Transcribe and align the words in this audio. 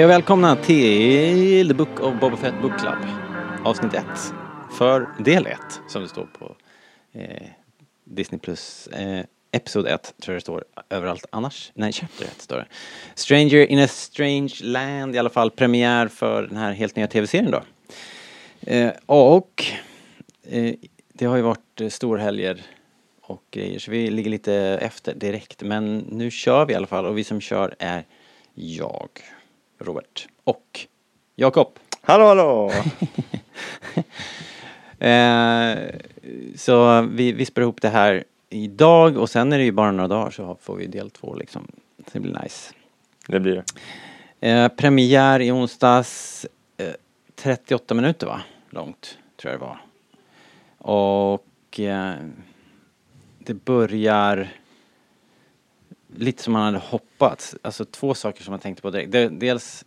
Hej 0.00 0.04
och 0.04 0.10
välkomna 0.10 0.56
till 0.56 1.68
The 1.68 1.74
Book 1.74 2.00
of 2.00 2.20
Boba 2.20 2.36
Fett 2.36 2.54
Book 2.62 2.80
Club. 2.80 2.98
Avsnitt 3.64 3.94
1. 3.94 4.04
För 4.78 5.08
del 5.24 5.46
1, 5.46 5.58
som 5.88 6.02
det 6.02 6.08
står 6.08 6.24
på 6.38 6.56
eh, 7.12 7.46
Disney 8.04 8.38
Plus. 8.38 8.86
Eh, 8.86 9.24
Episod 9.52 9.86
1 9.86 10.14
tror 10.22 10.34
jag 10.34 10.36
det 10.36 10.40
står 10.40 10.64
överallt 10.90 11.26
annars. 11.30 11.72
Nej, 11.74 11.92
Chapter 11.92 12.24
1 12.24 12.40
står 12.40 12.56
det. 12.56 12.66
Stranger 13.14 13.66
in 13.66 13.78
a 13.78 13.88
Strange 13.88 14.54
Land, 14.62 15.14
i 15.14 15.18
alla 15.18 15.30
fall 15.30 15.50
premiär 15.50 16.08
för 16.08 16.42
den 16.42 16.56
här 16.56 16.72
helt 16.72 16.96
nya 16.96 17.06
tv-serien 17.06 17.50
då. 17.50 17.62
Eh, 18.60 18.92
och 19.06 19.64
eh, 20.48 20.74
det 21.12 21.26
har 21.26 21.36
ju 21.36 21.42
varit 21.42 21.80
eh, 21.80 21.88
storhelger 21.88 22.62
och 23.22 23.44
grejer 23.50 23.78
så 23.78 23.90
vi 23.90 24.10
ligger 24.10 24.30
lite 24.30 24.54
efter 24.82 25.14
direkt. 25.14 25.62
Men 25.62 25.98
nu 25.98 26.30
kör 26.30 26.66
vi 26.66 26.72
i 26.72 26.76
alla 26.76 26.86
fall 26.86 27.06
och 27.06 27.18
vi 27.18 27.24
som 27.24 27.40
kör 27.40 27.74
är 27.78 28.04
jag, 28.54 29.08
Robert 29.80 30.28
och 30.44 30.86
Jakob. 31.36 31.68
Hallå 32.02 32.24
hallå! 32.24 32.72
Eh, 35.00 35.78
så 36.56 37.02
vi 37.02 37.32
vispar 37.32 37.62
ihop 37.62 37.82
det 37.82 37.88
här 37.88 38.24
idag 38.48 39.16
och 39.16 39.30
sen 39.30 39.52
är 39.52 39.58
det 39.58 39.64
ju 39.64 39.72
bara 39.72 39.90
några 39.90 40.08
dagar 40.08 40.30
så 40.30 40.56
får 40.60 40.76
vi 40.76 40.86
del 40.86 41.10
två 41.10 41.34
liksom. 41.34 41.66
Så 41.98 42.10
det 42.12 42.20
blir 42.20 42.38
nice. 42.42 42.74
Det 43.26 43.40
blir 43.40 43.64
det. 44.40 44.48
Eh, 44.48 44.68
premiär 44.68 45.40
i 45.40 45.50
onsdags, 45.50 46.46
eh, 46.76 46.94
38 47.34 47.94
minuter 47.94 48.26
va? 48.26 48.42
Långt, 48.70 49.18
tror 49.36 49.52
jag 49.52 49.60
det 49.60 49.66
var. 49.66 49.80
Och 50.78 51.80
eh, 51.80 52.14
det 53.38 53.54
börjar 53.54 54.48
lite 56.16 56.42
som 56.42 56.52
man 56.52 56.62
hade 56.62 56.78
hoppats. 56.78 57.56
Alltså 57.62 57.84
två 57.84 58.14
saker 58.14 58.42
som 58.42 58.52
jag 58.52 58.60
tänkte 58.60 58.82
på 58.82 58.90
direkt. 58.90 59.12
Dels 59.40 59.84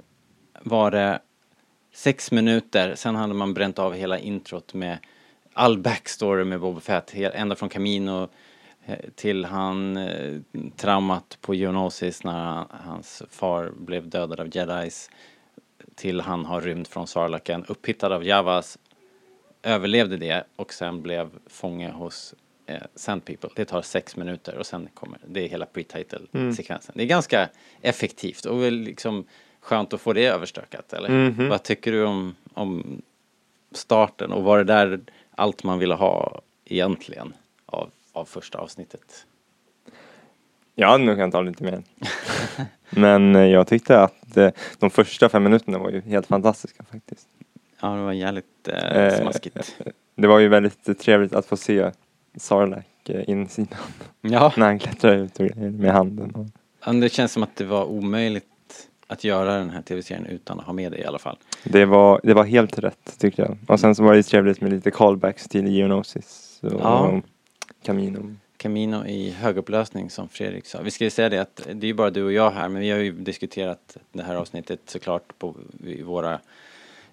var 0.62 0.92
det 0.92 1.20
sex 1.94 2.32
minuter, 2.32 2.96
sen 2.96 3.16
hade 3.16 3.34
man 3.34 3.54
bränt 3.54 3.80
av 3.80 3.94
hela 3.94 4.20
introt 4.20 4.74
med 4.74 4.98
all 5.54 5.78
backstory 5.78 6.44
med 6.44 6.60
Boba 6.60 6.80
Fett, 6.80 7.14
ända 7.14 7.56
från 7.56 7.70
Camino 7.70 8.28
eh, 8.86 9.00
till 9.16 9.46
han 9.46 9.98
eh, 9.98 10.40
traumat 10.76 11.38
på 11.42 11.56
Geonosis 11.56 12.24
när 12.24 12.34
han, 12.34 12.68
hans 12.70 13.24
far 13.30 13.72
blev 13.78 14.10
dödad 14.10 14.40
av 14.40 14.58
jedis 14.58 15.10
till 15.96 16.22
han 16.22 16.46
har 16.46 16.62
rymt 16.62 16.88
från 16.88 17.08
Sarlaken, 17.08 17.66
upphittad 17.68 18.16
av 18.16 18.26
Javas, 18.26 18.78
överlevde 19.64 20.18
det 20.18 20.44
och 20.56 20.74
sen 20.74 21.02
blev 21.02 21.30
fånge 21.48 21.92
hos 21.92 22.36
eh, 22.66 22.82
Sand 22.96 23.26
People. 23.26 23.50
Det 23.56 23.66
tar 23.66 23.82
sex 23.82 24.16
minuter 24.16 24.58
och 24.58 24.66
sen 24.66 24.90
kommer 24.94 25.20
det 25.28 25.46
är 25.46 25.48
hela 25.48 25.66
pre-title-sekvensen. 25.66 26.94
Det 26.98 27.04
är 27.04 27.08
ganska 27.08 27.50
effektivt 27.82 28.46
och 28.46 28.64
väl 28.64 28.74
liksom 28.74 29.26
skönt 29.60 29.94
att 29.94 30.02
få 30.02 30.14
det 30.14 30.26
överstökat, 30.26 30.94
eller? 30.94 31.10
Mhm. 31.10 31.50
Vad 31.50 31.64
tycker 31.64 31.92
du 31.92 32.04
om, 32.06 32.36
om 32.54 33.02
starten 33.72 34.32
och 34.32 34.44
var 34.44 34.58
det 34.58 34.64
där 34.64 35.00
allt 35.36 35.64
man 35.64 35.80
ville 35.80 35.94
ha 35.96 36.42
egentligen 36.66 37.34
av, 37.66 37.90
av 38.14 38.26
första 38.26 38.58
avsnittet? 38.58 39.26
Jag 40.76 40.88
hade 40.88 41.04
nog 41.04 41.16
kunnat 41.16 41.32
ta 41.32 41.42
lite 41.42 41.64
mer. 41.64 41.84
Men 42.90 43.36
eh, 43.36 43.46
jag 43.46 43.68
tyckte 43.68 44.00
att 44.00 44.38
eh, 44.38 44.50
de 44.80 44.90
första 44.90 45.30
fem 45.30 45.44
minuterna 45.44 45.78
var 45.78 45.90
ju 45.90 46.02
helt 46.02 46.28
fantastiska 46.28 46.84
faktiskt. 46.92 47.28
Ja, 47.82 47.88
det 47.90 48.02
var 48.02 48.12
jävligt 48.12 48.68
eh, 48.68 48.98
Eh, 48.98 49.22
smaskigt. 49.22 49.76
Det 50.16 50.28
var 50.28 50.40
ju 50.40 50.48
väldigt 50.48 51.00
trevligt 51.00 51.34
att 51.34 51.46
få 51.46 51.58
se 51.58 51.92
Sarlacc 52.36 52.86
eh, 53.06 53.30
insidan 53.30 53.80
Ja, 54.22 54.54
när 54.58 54.66
han 54.66 54.80
klättrar 54.80 55.16
ut 55.16 55.40
med 55.58 55.92
handen. 55.94 56.52
Men 56.86 57.00
det 57.00 57.10
känns 57.10 57.32
som 57.32 57.44
att 57.44 57.56
det 57.56 57.66
var 57.66 57.86
omöjligt 57.86 58.46
att 59.08 59.24
göra 59.24 59.58
den 59.58 59.70
här 59.70 59.82
tv-serien 59.82 60.26
utan 60.26 60.60
att 60.60 60.66
ha 60.66 60.74
med 60.74 60.92
det 60.92 60.98
i 60.98 61.06
alla 61.06 61.20
fall. 61.20 61.38
det, 61.64 61.86
var, 61.86 62.22
det 62.24 62.34
var 62.34 62.44
helt 62.44 62.80
rätt 62.80 63.16
tyckte 63.20 63.42
jag. 63.42 63.58
Och 63.68 63.80
sen 63.80 63.96
så 63.96 64.04
var 64.04 64.14
det 64.16 64.24
trevligt 64.24 64.62
med 64.62 64.72
lite 64.72 64.92
callbacks 64.92 65.48
till 65.48 65.68
Geonosis 65.68 66.60
och 66.64 66.72
Ja. 66.72 67.22
Camino. 67.86 68.36
Camino 68.58 69.06
i 69.06 69.32
högupplösning 69.32 70.10
som 70.10 70.30
Fredrik 70.30 70.66
sa. 70.66 70.82
Vi 70.82 70.92
ska 70.92 71.04
ju 71.04 71.10
säga 71.10 71.30
det 71.30 71.38
att 71.40 71.62
det 71.74 71.86
är 71.86 71.88
ju 71.88 71.94
bara 71.94 72.10
du 72.10 72.24
och 72.24 72.34
jag 72.34 72.52
här 72.52 72.70
men 72.70 72.82
vi 72.82 72.92
har 72.92 72.98
ju 73.00 73.12
diskuterat 73.12 73.98
det 74.12 74.24
här 74.24 74.36
avsnittet 74.36 74.80
såklart 74.86 75.40
på 75.40 75.56
i 75.86 76.02
våra 76.02 76.40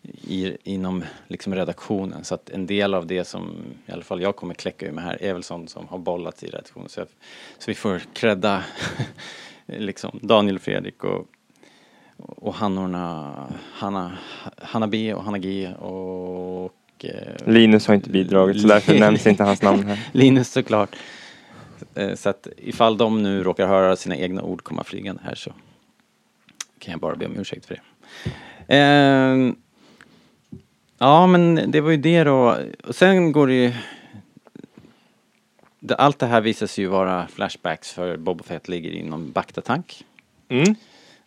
i, 0.03 0.57
inom 0.65 1.05
liksom 1.29 1.55
redaktionen 1.55 2.25
så 2.25 2.35
att 2.35 2.51
en 2.51 2.67
del 2.67 2.95
av 2.95 3.07
det 3.07 3.25
som 3.25 3.51
i 3.87 3.93
alla 3.93 4.03
fall 4.03 4.23
jag 4.23 4.37
kommer 4.37 4.55
kläcka 4.55 4.87
ur 4.87 4.93
med 4.93 5.05
här 5.05 5.23
är 5.23 5.33
väl 5.33 5.43
sånt 5.43 5.71
som 5.71 5.89
har 5.89 5.99
bollats 5.99 6.43
i 6.43 6.47
redaktionen 6.47 6.89
så, 6.89 7.01
jag, 7.01 7.09
så 7.59 7.71
vi 7.71 7.75
får 7.75 8.03
credda 8.13 8.65
liksom 9.67 10.19
Daniel 10.23 10.57
och 10.57 10.63
Fredrik 10.63 11.05
och 11.05 11.27
och 12.23 12.55
Hannorna, 12.55 13.35
Hanna, 13.73 14.19
Hanna 14.59 14.87
B 14.87 15.15
och 15.15 15.25
Hanna 15.25 15.39
G 15.39 15.73
och 15.75 16.75
eh, 17.05 17.47
Linus 17.53 17.87
har 17.87 17.95
inte 17.95 18.11
bidragit 18.11 18.63
så 18.63 18.69
därför 18.69 18.99
nämns 18.99 19.27
inte 19.27 19.45
hans 19.45 19.63
namn 19.63 19.85
här. 19.87 19.99
Linus 20.13 20.53
såklart. 20.53 20.97
Eh, 21.95 22.15
Så 22.15 22.29
att 22.29 22.47
ifall 22.57 22.97
de 22.97 23.23
nu 23.23 23.43
råkar 23.43 23.67
höra 23.67 23.97
sina 23.97 24.17
egna 24.17 24.43
ord 24.43 24.63
komma 24.63 24.85
flygande 24.85 25.23
här 25.25 25.35
så 25.35 25.53
kan 26.79 26.93
jag 26.93 27.01
bara 27.01 27.15
be 27.15 27.27
om 27.27 27.37
ursäkt 27.39 27.67
för 27.67 27.75
det. 27.75 27.81
Ehm, 31.01 31.07
ja 31.09 31.27
men 31.27 31.71
det 31.71 31.81
var 31.81 31.91
ju 31.91 31.97
det 31.97 32.25
då. 32.25 32.57
Och 32.85 32.95
sen 32.95 33.33
går 33.33 33.47
det 33.47 33.55
ju... 33.55 33.73
det- 35.81 35.95
Allt 35.95 36.19
det 36.19 36.27
här 36.27 36.41
visar 36.41 36.67
sig 36.67 36.85
ju 36.85 36.89
vara 36.91 37.27
flashbacks 37.29 37.93
för 37.93 38.17
Boba 38.17 38.45
Fett 38.45 38.69
ligger 38.69 38.91
inom 38.91 39.33
Bacta-tank. 39.33 40.05
Mm. 40.49 40.75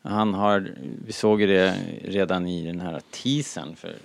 Han 0.02 0.34
har, 0.34 0.72
vi 1.06 1.12
såg 1.14 1.42
ju 1.42 1.48
det 1.48 1.76
redan 2.06 2.48
i 2.48 2.66
den 2.66 2.80
här 2.80 3.02
teasern 3.12 3.76
för, 3.76 3.96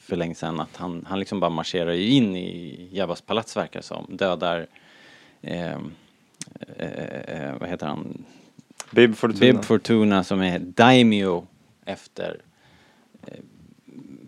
för 0.00 0.16
länge 0.16 0.34
sedan 0.34 0.60
att 0.60 0.76
han, 0.76 1.04
han 1.08 1.18
liksom 1.18 1.40
bara 1.40 1.50
marscherar 1.50 1.92
in 1.92 2.36
i 2.36 2.88
Jabbas 2.92 3.20
palats 3.20 3.56
verkar 3.56 3.80
som, 3.80 4.06
dödar, 4.08 4.66
eh, 5.42 5.72
eh, 6.76 7.20
eh, 7.28 7.54
vad 7.60 7.68
heter 7.68 7.86
han, 7.86 8.24
Bib 8.90 9.16
Fortuna. 9.16 9.40
Bib 9.40 9.64
Fortuna 9.64 10.24
som 10.24 10.42
är 10.42 10.58
Daimyo 10.58 11.46
efter 11.84 12.40
eh, 13.26 13.38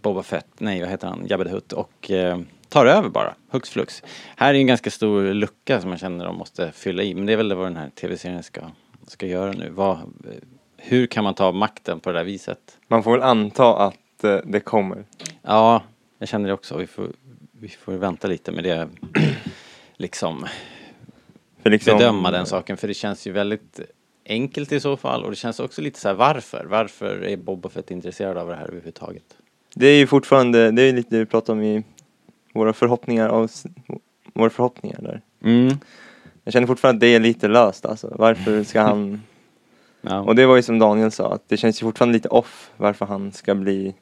Boba 0.08 0.22
Fett, 0.22 0.46
nej 0.58 0.80
vad 0.80 0.91
heter 0.91 1.08
han, 1.08 1.26
Jabba 1.26 1.44
the 1.44 1.50
Hutt 1.50 1.72
och 1.72 2.10
eh, 2.10 2.38
tar 2.69 2.86
över 2.86 3.08
bara, 3.08 3.34
hux 3.50 3.70
flux. 3.70 4.02
Här 4.36 4.54
är 4.54 4.58
en 4.58 4.66
ganska 4.66 4.91
stor 4.91 5.34
lucka 5.34 5.80
som 5.80 5.91
man 5.91 5.98
känner 5.98 6.24
de 6.24 6.36
måste 6.36 6.72
fylla 6.72 7.02
i, 7.02 7.14
men 7.14 7.26
det 7.26 7.32
är 7.32 7.36
väl 7.36 7.54
vad 7.54 7.66
den 7.66 7.76
här 7.76 7.91
tv-serien 7.91 8.42
ska, 8.42 8.60
ska 9.06 9.26
göra 9.26 9.52
nu. 9.52 9.70
Vad, 9.70 9.98
hur 10.76 11.06
kan 11.06 11.24
man 11.24 11.34
ta 11.34 11.52
makten 11.52 12.00
på 12.00 12.12
det 12.12 12.19
där 12.19 12.24
viset? 12.24 12.78
Man 12.86 13.02
får 13.02 13.12
väl 13.12 13.22
anta 13.22 13.76
att 13.76 14.24
eh, 14.24 14.36
det 14.44 14.60
kommer. 14.60 15.04
Ja, 15.42 15.82
jag 16.19 16.28
känner 16.28 16.48
det 16.48 16.54
också. 16.54 16.76
Vi 16.76 16.86
får, 16.86 17.08
vi 17.52 17.69
får 17.69 17.92
vänta 17.92 18.28
lite 18.28 18.52
med 18.52 18.64
det, 18.64 18.88
liksom 19.96 20.46
För 21.62 21.70
liksom, 21.70 21.98
bedöma 21.98 22.30
den 22.30 22.46
saken 22.46 22.76
för 22.76 22.88
det 22.88 22.94
känns 22.94 23.26
ju 23.26 23.32
väldigt 23.32 23.80
enkelt 24.25 24.72
i 24.72 24.80
så 24.80 24.96
fall 24.96 25.25
och 25.25 25.30
det 25.30 25.36
känns 25.36 25.60
också 25.60 25.82
lite 25.82 26.00
så 26.00 26.08
här 26.08 26.14
varför? 26.14 26.66
Varför 26.70 27.25
är 27.25 27.36
Boba 27.36 27.69
Fett 27.69 27.90
intresserad 27.90 28.38
av 28.38 28.48
det 28.48 28.54
här 28.54 28.64
överhuvudtaget? 28.64 29.36
Det 29.75 29.87
är 29.87 29.99
ju 29.99 30.06
fortfarande, 30.06 30.71
det 30.71 30.83
är 30.83 30.87
ju 30.87 30.93
lite 30.93 31.09
det 31.11 31.19
vi 31.19 31.27
pratar 31.27 31.53
om 31.53 31.62
i 31.62 31.84
våra 32.53 32.73
förhoppningar 32.73 33.29
av, 33.29 33.51
våra 34.33 34.51
förhoppningar 34.51 34.99
där. 35.03 35.21
Mm. 35.45 35.79
Jag 36.45 36.53
känner 36.53 36.67
fortfarande 36.67 36.97
att 36.97 37.01
det 37.01 37.15
är 37.15 37.21
lite 37.21 37.49
löst 37.49 37.87
alltså. 37.87 38.15
Varför 38.19 38.65
ska 38.65 38.81
han, 38.81 39.23
Ja. 40.01 40.21
och 40.21 40.34
det 40.34 40.47
var 40.47 40.56
ju 40.56 40.62
som 40.62 40.79
Daniel 40.79 41.11
sa, 41.11 41.33
att 41.33 41.49
det 41.49 41.56
känns 41.56 41.83
ju 41.83 41.87
fortfarande 41.87 42.12
lite 42.12 42.29
off 42.29 42.71
varför 42.77 43.06
han 43.06 43.33
ska 43.33 43.55
bli, 43.55 43.95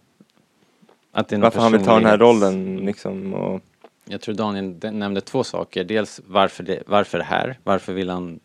varför 1.12 1.60
han 1.60 1.72
vill 1.72 1.84
ta 1.84 1.94
den 1.94 2.04
här 2.04 2.18
rollen 2.18 2.76
liksom 2.76 3.34
och 3.34 3.60
Jag 4.04 4.20
tror 4.20 4.34
Daniel 4.34 4.94
nämnde 4.94 5.20
två 5.20 5.44
saker. 5.44 5.84
Dels 5.84 6.20
varför 6.26 6.64
det, 6.64 6.82
varför 6.86 7.18
det 7.18 7.24
här? 7.24 7.58
Varför 7.64 7.92
vill 7.92 8.10
han 8.10 8.40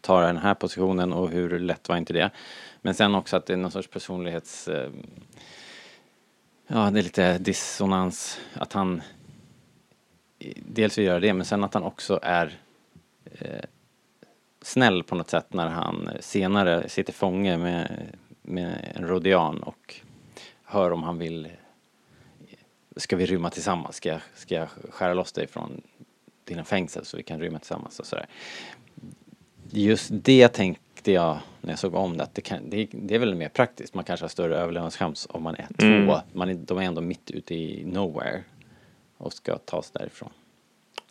ta 0.00 0.20
den 0.20 0.36
här 0.36 0.54
positionen 0.54 1.12
och 1.12 1.30
hur 1.30 1.58
lätt 1.58 1.88
var 1.88 1.96
inte 1.96 2.12
det? 2.12 2.30
Men 2.82 2.94
sen 2.94 3.14
också 3.14 3.36
att 3.36 3.46
det 3.46 3.52
är 3.52 3.56
någon 3.56 3.70
sorts 3.70 3.88
personlighets... 3.88 4.68
Ja, 6.66 6.90
det 6.90 7.00
är 7.00 7.02
lite 7.02 7.38
dissonans. 7.38 8.40
Att 8.54 8.72
han 8.72 9.02
dels 10.56 10.98
vill 10.98 11.04
göra 11.04 11.20
det, 11.20 11.32
men 11.32 11.46
sen 11.46 11.64
att 11.64 11.74
han 11.74 11.82
också 11.82 12.20
är 12.22 12.58
eh, 13.24 13.64
snäll 14.62 15.02
på 15.02 15.14
något 15.14 15.30
sätt 15.30 15.52
när 15.52 15.68
han 15.68 16.10
senare 16.20 16.88
sitter 16.88 17.12
fånge 17.12 17.56
med, 17.56 18.06
med 18.42 18.92
en 18.94 19.08
rodian 19.08 19.62
och 19.62 19.94
hör 20.64 20.90
om 20.90 21.02
han 21.02 21.18
vill 21.18 21.48
Ska 22.96 23.16
vi 23.16 23.26
rymma 23.26 23.50
tillsammans? 23.50 23.96
Ska 23.96 24.08
jag, 24.08 24.20
ska 24.34 24.54
jag 24.54 24.68
skära 24.90 25.14
loss 25.14 25.32
dig 25.32 25.46
från 25.46 25.82
dina 26.44 26.64
fängsel 26.64 27.04
så 27.04 27.16
vi 27.16 27.22
kan 27.22 27.40
rymma 27.40 27.58
tillsammans 27.58 28.00
och 28.00 28.06
sådär. 28.06 28.26
Just 29.70 30.08
det 30.10 30.48
tänkte 30.48 31.12
jag 31.12 31.38
när 31.64 31.72
jag 31.72 31.78
såg 31.78 31.94
om 31.94 32.16
det, 32.16 32.22
att 32.22 32.34
det, 32.34 32.40
kan, 32.42 32.70
det, 32.70 32.88
det 32.92 33.14
är 33.14 33.18
väl 33.18 33.34
mer 33.34 33.48
praktiskt. 33.48 33.94
Man 33.94 34.04
kanske 34.04 34.24
har 34.24 34.28
större 34.28 34.56
överlevnadschans 34.56 35.26
om 35.30 35.42
man 35.42 35.54
är 35.54 35.66
Mm. 35.78 36.06
två. 36.06 36.16
Man 36.32 36.48
är, 36.50 36.54
de 36.54 36.78
är 36.78 36.82
ändå 36.82 37.00
mitt 37.00 37.30
ute 37.30 37.54
i 37.54 37.84
nowhere 37.84 38.42
och 39.16 39.32
ska 39.32 39.58
ta 39.58 39.82
sig 39.82 39.90
därifrån. 39.98 40.30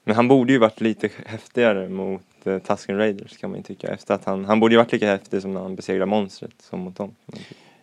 Men 0.04 0.16
han 0.16 0.28
borde 0.28 0.54
ju 0.54 0.60
varit 0.60 0.82
lite 0.82 1.10
häftigare 1.26 1.90
mot 1.90 2.22
eh, 2.44 2.58
Tusken 2.60 2.98
Raiders 2.98 3.38
kan 3.38 3.50
man 3.50 3.60
ju 3.60 3.64
tycka. 3.64 3.88
Efter 3.88 4.14
att 4.14 4.26
han, 4.26 4.46
han 4.46 4.60
borde 4.60 4.74
ju 4.74 4.78
varit 4.78 4.92
lika 4.92 5.08
häftig 5.08 5.42
som 5.42 5.54
när 5.54 5.62
han 5.62 5.76
besegrade 5.76 6.06
monstret 6.06 6.62
som 6.62 6.80
mot 6.80 6.96
dem. 6.96 7.16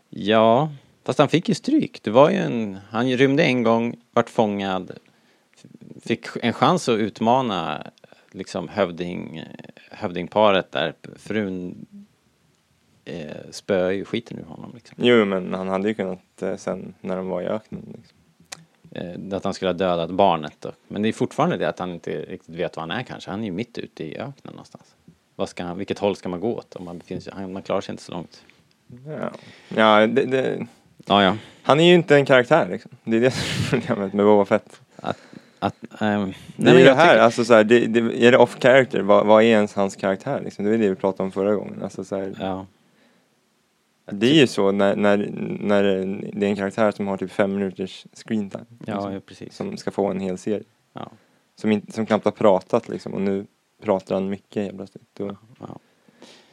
Ja, 0.09 0.73
fast 1.05 1.19
han 1.19 1.29
fick 1.29 1.49
ju 1.49 1.55
stryk. 1.55 2.03
Det 2.03 2.11
var 2.11 2.31
ju 2.31 2.37
en, 2.37 2.79
han 2.91 3.09
rymde 3.17 3.43
en 3.43 3.63
gång, 3.63 3.97
vart 4.13 4.31
fångad, 4.31 4.93
fick 6.03 6.27
en 6.43 6.53
chans 6.53 6.89
att 6.89 6.99
utmana 6.99 7.87
liksom 8.33 8.69
hövding, 8.69 9.43
hövdingparet 9.91 10.73
där. 10.73 10.95
Frun 11.17 11.87
eh, 13.11 13.51
spöade 13.51 13.95
ju 13.95 14.05
skiten 14.05 14.39
ur 14.39 14.45
honom 14.45 14.71
liksom. 14.75 14.97
Jo, 15.01 15.25
men 15.25 15.55
han 15.55 15.69
hade 15.69 15.89
ju 15.89 15.95
kunnat 15.95 16.43
eh, 16.43 16.57
sen 16.57 16.95
när 17.01 17.17
de 17.17 17.29
var 17.29 17.43
i 17.43 17.47
öknen. 17.47 17.83
Liksom. 17.97 18.17
Eh, 19.31 19.37
att 19.37 19.45
han 19.45 19.55
skulle 19.55 19.69
ha 19.69 19.75
dödat 19.75 20.11
barnet 20.11 20.57
då. 20.61 20.73
Men 20.89 21.03
det 21.03 21.09
är 21.09 21.13
fortfarande 21.13 21.57
det 21.57 21.69
att 21.69 21.79
han 21.79 21.91
inte 21.91 22.11
riktigt 22.11 22.55
vet 22.55 22.77
var 22.77 22.81
han 22.83 22.91
är 22.91 23.03
kanske. 23.03 23.31
Han 23.31 23.41
är 23.41 23.45
ju 23.45 23.53
mitt 23.53 23.79
ute 23.79 24.05
i 24.05 24.15
öknen 24.19 24.35
någonstans. 24.55 24.95
Vad 25.37 25.49
ska 25.49 25.65
han, 25.65 25.79
vilket 25.79 25.99
håll 25.99 26.17
ska 26.17 26.29
man 26.29 26.41
gå 26.41 26.57
åt? 26.57 26.77
Om 26.77 26.85
man, 26.85 26.99
befinner 26.99 27.21
sig, 27.21 27.33
han, 27.37 27.53
man 27.53 27.63
klarar 27.63 27.81
sig 27.81 27.93
inte 27.93 28.03
så 28.03 28.13
långt. 28.13 28.43
Ja, 29.07 29.31
ja, 30.01 30.07
det, 30.07 30.25
det, 30.25 30.67
Ja, 31.07 31.23
ja. 31.25 31.37
han 31.63 31.81
är 31.81 31.85
ju 31.85 31.95
inte 31.95 32.17
en 32.17 32.25
karaktär 32.25 32.69
liksom. 32.71 32.91
Det 33.05 33.17
är 33.17 33.21
det 33.21 33.31
som 33.31 33.79
är 33.79 33.83
problemet 33.83 34.13
med 34.13 34.25
Boba 34.27 34.45
Fett. 34.45 34.81
Att, 35.63 35.75
ehm, 36.01 36.33
Det 36.57 36.71
är 36.71 36.79
ju 36.79 36.85
det 36.85 36.95
här, 36.95 37.09
tycker- 37.13 37.23
alltså 37.23 37.45
så 37.45 37.55
här, 37.55 37.65
det, 37.65 37.87
det, 37.87 38.27
är 38.27 38.33
det 38.33 38.39
off 38.39 38.57
character, 38.61 39.01
vad, 39.01 39.27
vad 39.27 39.43
är 39.43 39.47
ens 39.47 39.75
hans 39.75 39.97
karaktär 39.97 40.41
liksom? 40.45 40.65
Det 40.65 40.71
var 40.71 40.79
det 40.79 40.89
vi 40.89 40.95
pratade 40.95 41.23
om 41.23 41.33
förra 41.33 41.55
gången. 41.55 41.83
Alltså 41.83 42.05
så 42.05 42.17
här, 42.17 42.35
Ja. 42.41 42.67
Det 44.13 44.27
är 44.27 44.35
ju 44.35 44.47
så 44.47 44.73
när, 44.73 44.97
när, 44.97 45.17
när 45.61 45.83
det 46.33 46.47
är 46.47 46.51
en 46.51 46.57
karaktär 46.57 46.91
som 46.91 47.07
har 47.07 47.17
typ 47.17 47.31
fem 47.31 47.55
minuters 47.55 48.07
screen 48.13 48.51
time. 48.51 48.65
Ja, 48.87 48.95
liksom, 48.95 49.13
ja, 49.13 49.21
precis. 49.27 49.55
Som 49.55 49.77
ska 49.77 49.91
få 49.91 50.07
en 50.07 50.21
hel 50.21 50.39
serie. 50.39 50.65
Ja. 50.93 51.11
Som, 51.57 51.73
inte, 51.73 51.93
som 51.93 52.07
knappt 52.07 52.25
har 52.25 52.33
pratat 52.33 52.89
liksom 52.89 53.15
och 53.15 53.21
nu 53.21 53.47
pratar 53.83 54.15
han 54.15 54.29
mycket 54.29 54.63
helt 54.63 54.77
plötsligt. 54.77 55.21
Och, 55.21 55.33
Ja. 55.61 55.79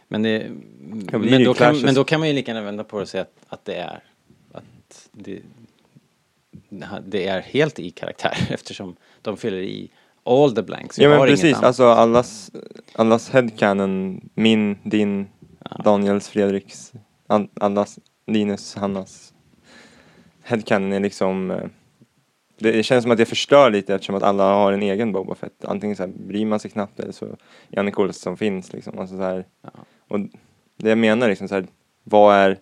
Men, 0.07 0.23
det, 0.23 0.51
men, 0.79 1.21
det 1.21 1.45
då 1.45 1.53
kan, 1.53 1.81
men 1.81 1.95
då 1.95 2.03
kan 2.03 2.19
man 2.19 2.27
ju 2.27 2.33
lika 2.33 2.51
gärna 2.51 2.65
vända 2.65 2.83
på 2.83 2.97
det 2.97 3.01
och 3.01 3.09
säga 3.09 3.21
att, 3.21 3.33
att 3.47 3.65
det 3.65 3.75
är 3.75 4.03
att 4.51 5.09
det, 5.11 5.41
det 7.05 7.27
är 7.27 7.41
helt 7.41 7.79
i 7.79 7.89
karaktär 7.89 8.37
eftersom 8.49 8.95
de 9.21 9.37
fyller 9.37 9.57
i 9.57 9.91
all 10.23 10.55
the 10.55 10.61
blanks. 10.61 10.99
Vi 10.99 11.03
ja 11.03 11.09
men 11.09 11.19
precis, 11.19 11.57
alltså 11.57 11.83
allas, 11.83 12.51
allas 12.93 13.29
headcanon, 13.29 14.21
min, 14.33 14.77
din, 14.83 15.27
Ja. 15.69 15.81
Daniels, 15.83 16.29
Fredriks, 16.29 16.93
allas, 17.59 17.99
Linus, 18.27 18.75
Hannas 18.75 19.33
headcanon 20.43 20.93
är 20.93 20.99
liksom 20.99 21.51
eh, 21.51 21.63
det 22.59 22.83
känns 22.83 23.03
som 23.03 23.11
att 23.11 23.17
det 23.17 23.25
förstör 23.25 23.69
lite 23.69 23.95
eftersom 23.95 24.15
att 24.15 24.23
alla 24.23 24.43
har 24.53 24.71
en 24.71 24.81
egen 24.81 25.11
Boba 25.11 25.35
Fett. 25.35 25.65
Antingen 25.65 25.95
så 25.95 26.03
här 26.03 26.09
bryr 26.27 26.45
man 26.45 26.59
sig 26.59 26.71
knappt 26.71 26.99
eller 26.99 27.11
så 27.11 27.25
är 27.71 27.77
han 27.77 27.91
coolaste 27.91 28.23
som 28.23 28.37
finns 28.37 28.73
liksom. 28.73 28.99
Alltså 28.99 29.15
så 29.17 29.21
här, 29.23 29.45
Ja. 29.61 29.69
och 30.07 30.19
det 30.77 30.89
jag 30.89 30.97
menar 30.97 31.29
liksom 31.29 31.47
så 31.47 31.55
här, 31.55 31.67
vad 32.03 32.35
är 32.35 32.59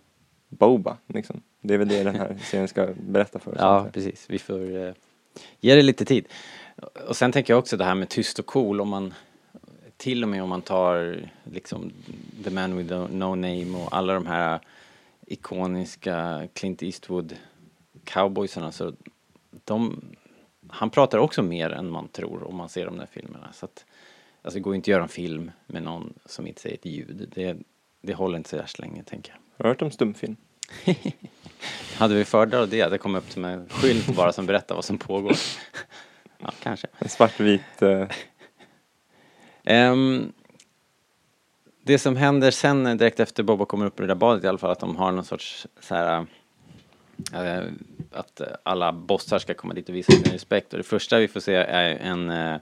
Boba 0.49 0.97
liksom? 1.07 1.41
Det 1.61 1.73
är 1.73 1.77
väl 1.77 1.87
det 1.87 2.03
den 2.03 2.15
här 2.15 2.37
serien 2.43 2.67
ska 2.67 2.87
berätta 3.09 3.39
för 3.39 3.51
oss. 3.51 3.57
Ja, 3.59 3.83
jag. 3.83 3.93
precis. 3.93 4.25
Vi 4.29 4.39
får 4.39 4.85
eh, 4.87 4.93
ge 5.59 5.75
det 5.75 5.81
lite 5.81 6.05
tid. 6.05 6.25
Och 7.07 7.15
sen 7.15 7.31
tänker 7.31 7.53
jag 7.53 7.59
också 7.59 7.77
det 7.77 7.85
här 7.85 7.95
med 7.95 8.09
tyst 8.09 8.39
och 8.39 8.45
cool 8.45 8.81
om 8.81 8.89
man 8.89 9.13
till 9.97 10.23
och 10.23 10.29
med 10.29 10.43
om 10.43 10.49
man 10.49 10.61
tar 10.61 11.19
liksom 11.43 11.91
The 12.43 12.49
Man 12.49 12.77
with 12.77 12.93
no, 12.93 13.35
Name 13.35 13.77
och 13.77 13.95
alla 13.95 14.13
de 14.13 14.25
här 14.25 14.59
ikoniska 15.27 16.47
Clint 16.53 16.83
Eastwood 16.83 17.35
cowboysarna 18.03 18.71
så 18.71 18.93
de, 19.63 20.01
han 20.67 20.89
pratar 20.89 21.17
också 21.17 21.43
mer 21.43 21.69
än 21.69 21.89
man 21.89 22.07
tror 22.07 22.47
om 22.47 22.55
man 22.55 22.69
ser 22.69 22.85
de 22.85 22.97
där 22.97 23.05
filmerna. 23.05 23.53
Så 23.53 23.65
att, 23.65 23.85
alltså 24.41 24.57
det 24.57 24.61
går 24.63 24.73
ju 24.73 24.75
inte 24.75 24.85
att 24.85 24.91
göra 24.91 25.03
en 25.03 25.09
film 25.09 25.51
med 25.67 25.83
någon 25.83 26.13
som 26.25 26.47
inte 26.47 26.61
säger 26.61 26.75
ett 26.75 26.85
ljud. 26.85 27.29
Det, 27.35 27.57
det 28.01 28.13
håller 28.13 28.37
inte 28.37 28.49
så 28.49 28.57
värst 28.57 28.79
länge 28.79 29.03
tänker 29.03 29.31
jag. 29.31 29.37
Har 29.57 29.63
du 29.63 29.69
hört 29.69 29.81
om 29.81 29.91
stumfilm? 29.91 30.35
Hade 31.97 32.15
vi 32.15 32.25
föredragit 32.25 32.71
det, 32.71 32.81
att 32.81 32.91
det 32.91 32.97
kom 32.97 33.15
upp 33.15 33.31
som 33.31 33.45
en 33.45 33.69
skylt 33.69 34.15
bara 34.15 34.31
som 34.31 34.45
berättar 34.45 34.75
vad 34.75 34.85
som 34.85 34.97
pågår. 34.97 35.35
Ja, 36.39 36.51
kanske. 36.63 36.87
En 36.97 37.09
svartvit 37.09 37.81
eh, 37.81 38.07
Um, 39.65 40.33
det 41.83 41.99
som 41.99 42.15
händer 42.15 42.51
sen 42.51 42.97
direkt 42.97 43.19
efter 43.19 43.43
Boba 43.43 43.65
kommer 43.65 43.85
upp 43.85 43.99
ur 43.99 44.03
det 44.03 44.07
där 44.07 44.15
badet 44.15 44.43
i 44.43 44.47
alla 44.47 44.57
fall, 44.57 44.71
att 44.71 44.79
de 44.79 44.95
har 44.95 45.11
någon 45.11 45.25
sorts 45.25 45.67
så 45.79 45.95
här 45.95 46.25
eh, 47.33 47.63
att 48.11 48.41
alla 48.63 48.93
bossar 48.93 49.39
ska 49.39 49.53
komma 49.53 49.73
dit 49.73 49.89
och 49.89 49.95
visa 49.95 50.11
sin 50.11 50.31
respekt. 50.33 50.73
Och 50.73 50.77
det 50.77 50.83
första 50.83 51.19
vi 51.19 51.27
får 51.27 51.39
se 51.39 51.55
är 51.55 51.95
en 51.95 52.29
eh, 52.29 52.57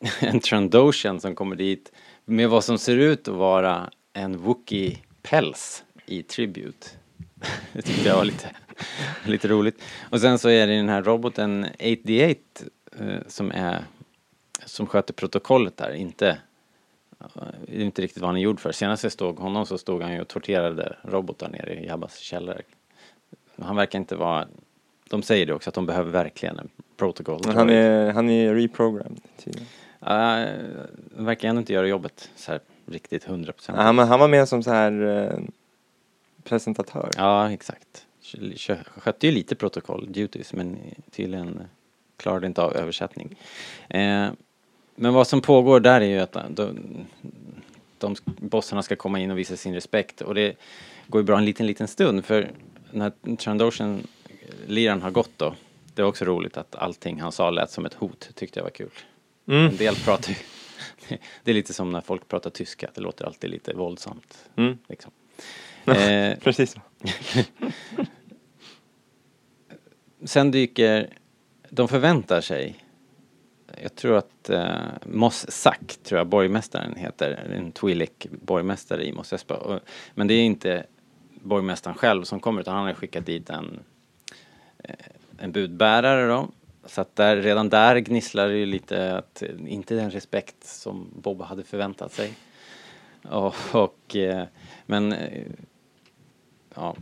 en 0.20 0.40
Trandoshan 0.40 1.20
som 1.20 1.34
kommer 1.34 1.56
dit 1.56 1.92
med 2.24 2.50
vad 2.50 2.64
som 2.64 2.78
ser 2.78 2.96
ut 2.96 3.28
att 3.28 3.34
vara 3.34 3.90
en 4.12 4.38
Wookie-päls 4.38 5.84
i 6.06 6.22
Tribute. 6.22 6.88
Det 7.72 7.82
tyckte 7.82 8.08
jag 8.08 8.16
var 8.16 8.24
lite, 8.24 8.50
lite 9.24 9.48
roligt. 9.48 9.82
Och 10.10 10.20
sen 10.20 10.38
så 10.38 10.48
är 10.48 10.66
det 10.66 10.76
den 10.76 10.88
här 10.88 11.02
roboten 11.02 11.66
8D8 11.66 12.36
eh, 13.00 13.18
som 13.26 13.50
är 13.50 13.84
som 14.64 14.86
sköter 14.86 15.14
protokollet 15.14 15.76
där, 15.76 15.92
inte 15.92 16.38
det 17.66 17.76
är 17.76 17.84
inte 17.84 18.02
riktigt 18.02 18.22
vad 18.22 18.28
han 18.28 18.36
är 18.36 18.40
gjord 18.40 18.60
för. 18.60 18.72
Senast 18.72 19.02
jag 19.02 19.12
såg 19.12 19.38
honom 19.38 19.66
så 19.66 19.78
stod 19.78 20.02
han 20.02 20.12
ju 20.12 20.20
och 20.20 20.28
torterade 20.28 20.96
robotar 21.02 21.48
nere 21.48 21.74
i 21.74 21.86
Jabbas 21.86 22.18
källare. 22.18 22.62
Han 23.58 23.76
verkar 23.76 23.98
inte 23.98 24.16
vara, 24.16 24.48
de 25.10 25.22
säger 25.22 25.46
det 25.46 25.54
också 25.54 25.70
att 25.70 25.74
de 25.74 25.86
behöver 25.86 26.10
verkligen 26.10 26.58
en 26.58 26.68
protocol. 26.96 27.40
Men 27.46 27.56
han 27.56 27.70
är, 27.70 28.12
han 28.12 28.30
är 28.30 28.54
reprogrammed 28.54 29.20
tydligen. 29.44 29.68
Uh, 30.02 30.46
verkar 31.16 31.48
ändå 31.48 31.58
inte 31.58 31.72
göra 31.72 31.86
jobbet 31.86 32.30
så 32.36 32.52
här 32.52 32.60
riktigt 32.86 33.24
hundra 33.24 33.52
procent. 33.52 33.78
Han, 33.78 33.98
han 33.98 34.20
var 34.20 34.28
med 34.28 34.48
som 34.48 34.62
så 34.62 34.70
här 34.70 35.02
eh, 35.02 35.38
presentatör. 36.44 37.10
Ja, 37.16 37.50
exakt. 37.52 38.06
Kö- 38.22 38.52
kö- 38.56 38.84
Skötte 38.96 39.26
ju 39.26 39.32
lite 39.32 39.54
protokoll 39.54 40.12
duties 40.12 40.52
men 40.52 40.78
tydligen 41.10 41.62
klarade 42.16 42.46
inte 42.46 42.62
av 42.62 42.76
översättning. 42.76 43.36
Eh, 43.88 44.28
men 44.96 45.14
vad 45.14 45.26
som 45.26 45.40
pågår 45.40 45.80
där 45.80 46.00
är 46.00 46.06
ju 46.06 46.18
att 46.18 46.36
de, 46.50 46.78
de 47.98 48.16
bossarna 48.24 48.82
ska 48.82 48.96
komma 48.96 49.20
in 49.20 49.30
och 49.30 49.38
visa 49.38 49.56
sin 49.56 49.74
respekt 49.74 50.20
och 50.20 50.34
det 50.34 50.56
går 51.06 51.20
ju 51.20 51.24
bra 51.24 51.38
en 51.38 51.44
liten, 51.44 51.66
liten 51.66 51.88
stund 51.88 52.24
för 52.24 52.50
när 52.90 53.36
Trandoshan 53.36 54.06
liran 54.66 55.02
har 55.02 55.10
gått 55.10 55.30
då 55.36 55.54
det 55.96 56.02
är 56.02 56.06
också 56.06 56.24
roligt 56.24 56.56
att 56.56 56.74
allting 56.74 57.20
han 57.20 57.32
sa 57.32 57.50
lät 57.50 57.70
som 57.70 57.86
ett 57.86 57.94
hot, 57.94 58.30
tyckte 58.34 58.58
jag 58.58 58.64
var 58.64 58.70
kul. 58.70 58.90
Mm. 59.48 59.66
En 59.66 59.76
del 59.76 59.96
pratar 59.96 60.30
ju, 60.30 60.36
det 61.44 61.50
är 61.50 61.54
lite 61.54 61.72
som 61.72 61.92
när 61.92 62.00
folk 62.00 62.28
pratar 62.28 62.50
tyska, 62.50 62.90
det 62.94 63.00
låter 63.00 63.24
alltid 63.24 63.50
lite 63.50 63.74
våldsamt. 63.74 64.48
Mm. 64.56 64.78
Liksom. 64.88 65.12
Eh, 65.84 66.38
Precis 66.42 66.76
sen 70.24 70.50
dyker, 70.50 71.08
de 71.70 71.88
förväntar 71.88 72.40
sig, 72.40 72.84
jag 73.82 73.94
tror 73.94 74.16
att 74.16 74.50
eh, 74.50 74.76
Moss 75.04 75.50
Sack, 75.50 75.96
tror 76.02 76.18
jag 76.18 76.26
borgmästaren 76.26 76.94
heter, 76.94 77.50
en 77.56 77.72
Twi'lek 77.72 78.28
borgmästare 78.30 79.06
i 79.06 79.12
Mos 79.12 79.32
Espa. 79.32 79.54
Och, 79.54 79.80
men 80.14 80.26
det 80.26 80.34
är 80.34 80.42
inte 80.42 80.86
borgmästaren 81.42 81.96
själv 81.96 82.22
som 82.22 82.40
kommer 82.40 82.60
utan 82.60 82.76
han 82.76 82.86
har 82.86 82.94
skickat 82.94 83.26
dit 83.26 83.50
en, 83.50 83.80
eh, 84.78 84.94
en 85.38 85.52
budbärare 85.52 86.26
då. 86.26 86.48
Så 86.84 87.00
att 87.00 87.16
där, 87.16 87.36
redan 87.36 87.68
där 87.68 87.96
gnisslar 87.98 88.48
det 88.48 88.56
ju 88.56 88.66
lite 88.66 89.16
att 89.16 89.42
eh, 89.42 89.48
inte 89.66 89.94
den 89.94 90.10
respekt 90.10 90.66
som 90.66 91.10
Bob 91.22 91.42
hade 91.42 91.64
förväntat 91.64 92.12
sig. 92.12 92.32
Och, 93.22 93.54
och 93.72 94.16
eh, 94.16 94.44
men 94.86 95.14
ja, 96.74 96.96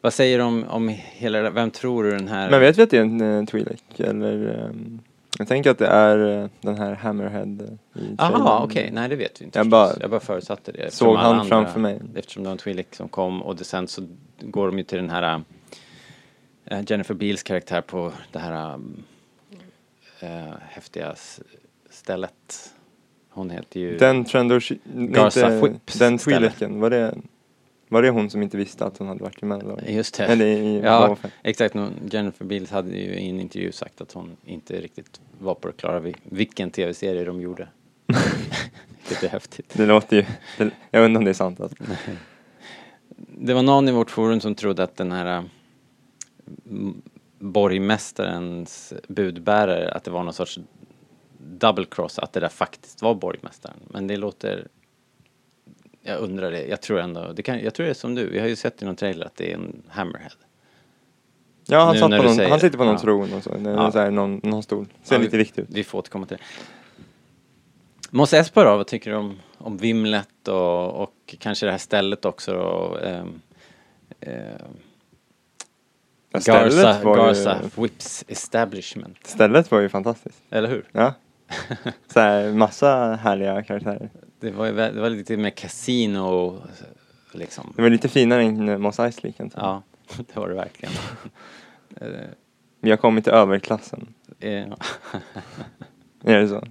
vad 0.00 0.12
säger 0.12 0.38
du 0.38 0.44
om, 0.44 0.64
om 0.68 0.88
hela 0.98 1.38
det- 1.38 1.50
vem 1.50 1.70
tror 1.70 2.04
du 2.04 2.10
den 2.10 2.28
här... 2.28 2.50
Men 2.50 2.60
vet 2.60 2.78
vi 2.78 2.82
att 2.82 2.90
det 2.90 2.96
är 2.96 3.00
en 3.02 3.20
uh, 3.20 3.44
Twi'lek? 3.44 4.08
Eller, 4.08 4.66
Um 4.68 5.00
jag 5.38 5.48
tänker 5.48 5.70
att 5.70 5.78
det 5.78 5.86
är 5.86 6.42
eh, 6.42 6.48
den 6.60 6.78
här 6.78 6.94
Hammerhead 6.94 7.42
eh, 7.96 8.02
i 8.02 8.14
Jaha, 8.18 8.62
okej, 8.64 8.90
nej 8.92 9.08
det 9.08 9.16
vet 9.16 9.40
vi 9.40 9.44
inte 9.44 9.58
Jag 9.58 9.68
bara 9.68 9.92
jag 10.00 10.10
bara 10.10 10.20
förutsatte 10.20 10.72
det. 10.72 10.78
eftersom 10.78 11.06
Såg 11.06 11.16
han 11.16 11.32
andra- 11.32 11.44
framför 11.44 11.80
mig. 11.80 12.00
Eftersom 12.16 12.42
det 12.42 12.46
var 12.48 12.52
en 12.52 12.58
Twi'lek 12.58 12.96
som 12.96 13.08
kom 13.08 13.42
och 13.42 13.56
det, 13.56 13.64
sen 13.64 13.88
så 13.88 14.02
går 14.40 14.66
de 14.66 14.78
ju 14.78 14.84
till 14.84 14.98
den 14.98 15.10
här 15.10 15.42
äh, 16.64 16.80
Jennifer 16.86 17.14
Beals 17.14 17.42
karaktär 17.42 17.80
på 17.80 18.12
det 18.32 18.38
här 18.38 18.78
äh, 20.20 20.28
häftiga 20.68 21.14
stället. 21.90 22.70
Hon 23.30 23.50
heter 23.50 23.80
ju... 23.80 23.98
Den 23.98 24.24
Trendoshi... 24.24 24.78
Garza 24.94 25.48
Whips 25.48 25.94
Den. 25.98 26.16
Twi'leken, 26.18 26.80
var 26.80 26.90
det, 26.90 27.14
var 27.88 28.02
det 28.02 28.10
hon 28.10 28.30
som 28.30 28.42
inte 28.42 28.56
visste 28.56 28.84
att 28.84 28.98
hon 28.98 29.08
hade 29.08 29.22
varit 29.24 29.42
i 29.42 29.46
Mandalorian? 29.46 29.94
Just 29.94 30.14
det. 30.18 30.24
Eller 30.24 30.46
i 30.46 30.80
Ja, 30.80 31.16
exakt. 31.42 31.74
Jennifer 32.10 32.44
Beals 32.44 32.70
hade 32.70 32.90
ju 32.90 33.14
i 33.14 33.28
en 33.30 33.40
intervju 33.40 33.72
sagt 33.72 34.00
att 34.00 34.12
hon 34.12 34.36
inte 34.44 34.80
riktigt 34.80 35.20
var 35.38 35.54
på 35.54 35.68
det 35.68 35.74
klara 35.74 36.00
vid 36.00 36.16
vilken 36.22 36.70
tv-serie 36.70 37.24
de 37.24 37.40
gjorde. 37.40 37.68
Vilket 39.08 39.24
är 39.24 39.28
häftigt. 39.28 39.70
Det 39.76 39.86
låter 39.86 40.16
ju... 40.16 40.24
Det, 40.58 40.70
jag 40.90 41.04
undrar 41.04 41.18
om 41.18 41.24
det 41.24 41.30
är 41.30 41.34
sant 41.34 41.60
alltså. 41.60 41.76
Det 43.38 43.54
var 43.54 43.62
någon 43.62 43.88
i 43.88 43.92
vårt 43.92 44.10
forum 44.10 44.40
som 44.40 44.54
trodde 44.54 44.82
att 44.82 44.96
den 44.96 45.12
här 45.12 45.38
äh, 45.38 45.44
m- 46.70 47.02
borgmästarens 47.38 48.92
budbärare, 49.08 49.92
att 49.92 50.04
det 50.04 50.10
var 50.10 50.22
någon 50.22 50.32
sorts 50.34 50.58
double 51.38 51.84
cross, 51.90 52.18
att 52.18 52.32
det 52.32 52.40
där 52.40 52.48
faktiskt 52.48 53.02
var 53.02 53.14
borgmästaren. 53.14 53.76
Men 53.90 54.06
det 54.06 54.16
låter 54.16 54.68
Jag 56.06 56.18
undrar 56.20 56.50
det. 56.50 56.66
Jag 56.66 56.80
tror 56.80 57.00
ändå, 57.00 57.32
det 57.32 57.42
kan, 57.42 57.60
jag 57.60 57.74
tror 57.74 57.84
det 57.84 57.90
är 57.92 57.94
som 57.94 58.14
du. 58.14 58.26
Vi 58.30 58.38
har 58.40 58.46
ju 58.46 58.56
sett 58.56 58.82
i 58.82 58.84
någon 58.84 58.96
trailer 58.96 59.26
att 59.26 59.36
det 59.36 59.50
är 59.52 59.54
en 59.54 59.82
Hammerhead. 59.88 60.30
Ja, 61.66 61.78
han, 61.84 61.94
Nu 61.94 62.00
satt 62.00 62.10
på 62.10 62.16
någon, 62.22 62.50
han 62.50 62.60
sitter 62.60 62.78
på 62.78 62.84
någon 62.84 62.94
Ja. 62.94 63.00
tron 63.00 63.32
och 63.32 63.42
så. 63.42 63.50
Ja. 63.64 63.92
så 63.92 63.98
här, 63.98 64.10
någon, 64.10 64.40
någon 64.42 64.62
stol. 64.62 64.86
Ser 65.02 65.14
Ja, 65.16 65.22
lite 65.22 65.36
vi- 65.36 65.42
ut. 65.42 65.68
Vi 65.68 65.84
får 65.84 65.98
återkomma 65.98 66.26
till 66.26 66.36
det. 66.36 66.42
Mos 68.10 68.32
Espa 68.32 68.64
då, 68.64 68.76
vad 68.76 68.86
tycker 68.86 69.10
du 69.10 69.16
om, 69.16 69.38
om 69.58 69.76
vimlet 69.76 70.48
och, 70.48 70.90
och 71.02 71.34
kanske 71.38 71.66
det 71.66 71.72
här 71.72 71.78
stället 71.78 72.24
också 72.24 72.52
då? 72.52 72.98
Ja, 76.30 76.40
stället 76.40 76.74
Garza, 76.74 77.04
var 77.04 77.16
ju- 77.16 77.22
Garza 77.22 77.58
Whips 77.76 78.24
Establishment. 78.28 79.18
Stället 79.26 79.70
var 79.70 79.80
ju 79.80 79.88
fantastiskt. 79.88 80.42
Eller 80.50 80.68
hur? 80.68 80.84
Ja. 80.92 81.14
så 82.12 82.20
här, 82.20 82.52
massa 82.52 83.18
härliga 83.22 83.62
karaktärer. 83.62 84.08
Det 84.44 84.50
var, 84.50 84.72
det 84.72 85.00
var 85.00 85.10
lite 85.10 85.36
mer 85.36 85.50
casino 85.50 86.62
liksom. 87.32 87.72
Det 87.76 87.82
var 87.82 87.90
lite 87.90 88.08
finare 88.08 88.42
än 88.42 88.82
Mos 88.82 88.98
Eisley 89.00 89.32
kan 89.32 89.46
jag 89.46 89.52
säga. 89.52 89.64
Ja, 89.64 89.82
det 90.34 90.36
var 90.40 90.48
det 90.48 90.54
verkligen. 90.54 90.94
Vi 92.80 92.90
har 92.90 92.96
kommit 92.96 93.24
till 93.24 93.32
överklassen. 93.32 94.14
eh, 94.40 94.50
Är 96.24 96.40
det 96.40 96.48
så? 96.48 96.64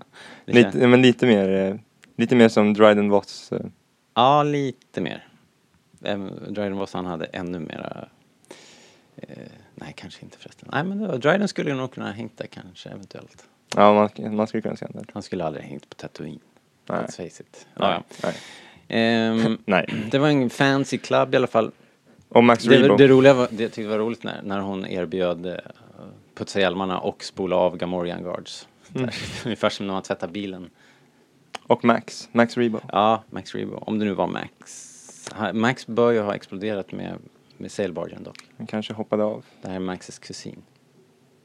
det 0.45 0.53
Lite, 0.53 0.79
ja, 0.79 0.87
men 0.87 1.01
lite 1.01 1.25
mer, 1.27 1.49
eh, 1.49 1.75
lite 2.15 2.35
mer 2.35 2.49
som 2.49 2.73
Dryden 2.73 3.09
Watts. 3.09 3.51
eh, 3.51 3.65
Ja, 4.15 4.43
lite 4.43 5.01
mer. 5.01 5.27
Dryden 6.49 6.75
Voss 6.75 6.93
han 6.93 7.05
hade 7.05 7.25
ännu 7.25 7.59
mera... 7.59 8.07
Eh, 9.15 9.27
nej, 9.75 9.93
kanske 9.97 10.25
inte 10.25 10.37
förresten. 10.37 10.69
Nej, 10.71 10.83
men 10.83 10.99
det 10.99 11.07
var, 11.07 11.17
Dryden 11.17 11.47
skulle 11.47 11.73
nog 11.73 11.91
kunna 11.91 12.05
ha 12.05 12.13
hängt 12.13 12.37
där 12.37 12.45
kanske, 12.47 12.89
eventuellt. 12.89 13.47
Ja, 13.75 13.93
man, 13.93 14.35
man 14.35 14.47
skulle 14.47 14.61
kunna 14.61 14.75
säga 14.75 14.91
det. 14.93 15.05
Han 15.13 15.23
skulle 15.23 15.45
aldrig 15.45 15.65
hängt 15.65 15.89
på 15.89 15.95
Tatooine. 15.95 16.39
Nej. 16.89 16.99
Let's 16.99 17.11
face 17.17 17.43
it. 17.43 17.67
Ja, 17.75 17.91
ja. 17.93 18.03
Nej. 18.23 18.33
Ehm, 18.87 19.57
Nej. 19.65 19.85
det 20.11 20.17
var 20.19 20.27
en 20.29 20.49
fancy 20.49 20.97
club 20.97 21.33
i 21.33 21.37
alla 21.37 21.47
fall. 21.47 21.71
Och 22.29 22.43
Max 22.43 22.63
Det, 22.63 22.75
Rebo. 22.83 22.95
det 22.95 23.07
roliga 23.07 23.33
var, 23.33 23.47
det 23.51 23.63
jag 23.63 23.71
tyckte 23.73 23.89
var 23.89 23.97
roligt 23.97 24.23
när, 24.23 24.41
när 24.41 24.59
hon 24.59 24.85
erbjöd 24.87 25.45
eh, 25.45 25.55
putsa 26.35 26.59
hjälmarna 26.59 26.99
och 26.99 27.23
spola 27.23 27.55
av 27.55 27.77
Gamorrean 27.77 28.23
Guards. 28.23 28.67
Mm. 28.95 29.09
Ungefär 29.45 29.69
som 29.69 29.87
när 29.87 29.93
man 29.93 30.03
tvättar 30.03 30.27
bilen. 30.27 30.69
Och 31.67 31.85
Max. 31.85 32.29
Max 32.31 32.57
Rebo. 32.57 32.79
Ja, 32.91 33.23
Max 33.29 33.55
Rebo. 33.55 33.75
Om 33.77 33.99
det 33.99 34.05
nu 34.05 34.13
var 34.13 34.27
Max. 34.27 34.89
Max 35.53 35.87
bör 35.87 36.11
ju 36.11 36.19
ha 36.21 36.35
exploderat 36.35 36.91
med, 36.91 37.17
med 37.57 37.71
sailbargen 37.71 38.23
dock. 38.23 38.37
Han 38.57 38.67
kanske 38.67 38.93
hoppade 38.93 39.23
av. 39.23 39.45
Det 39.61 39.67
här 39.67 39.75
är 39.75 39.79
Maxes 39.79 40.19
kusin. 40.19 40.61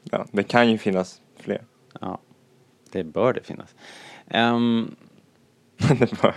Ja, 0.03 0.25
det 0.31 0.43
kan 0.43 0.71
ju 0.71 0.77
finnas 0.77 1.21
fler. 1.39 1.61
Ja, 2.01 2.19
det 2.91 3.03
bör 3.03 3.33
det 3.33 3.43
finnas. 3.43 3.75
Bara- 4.31 4.85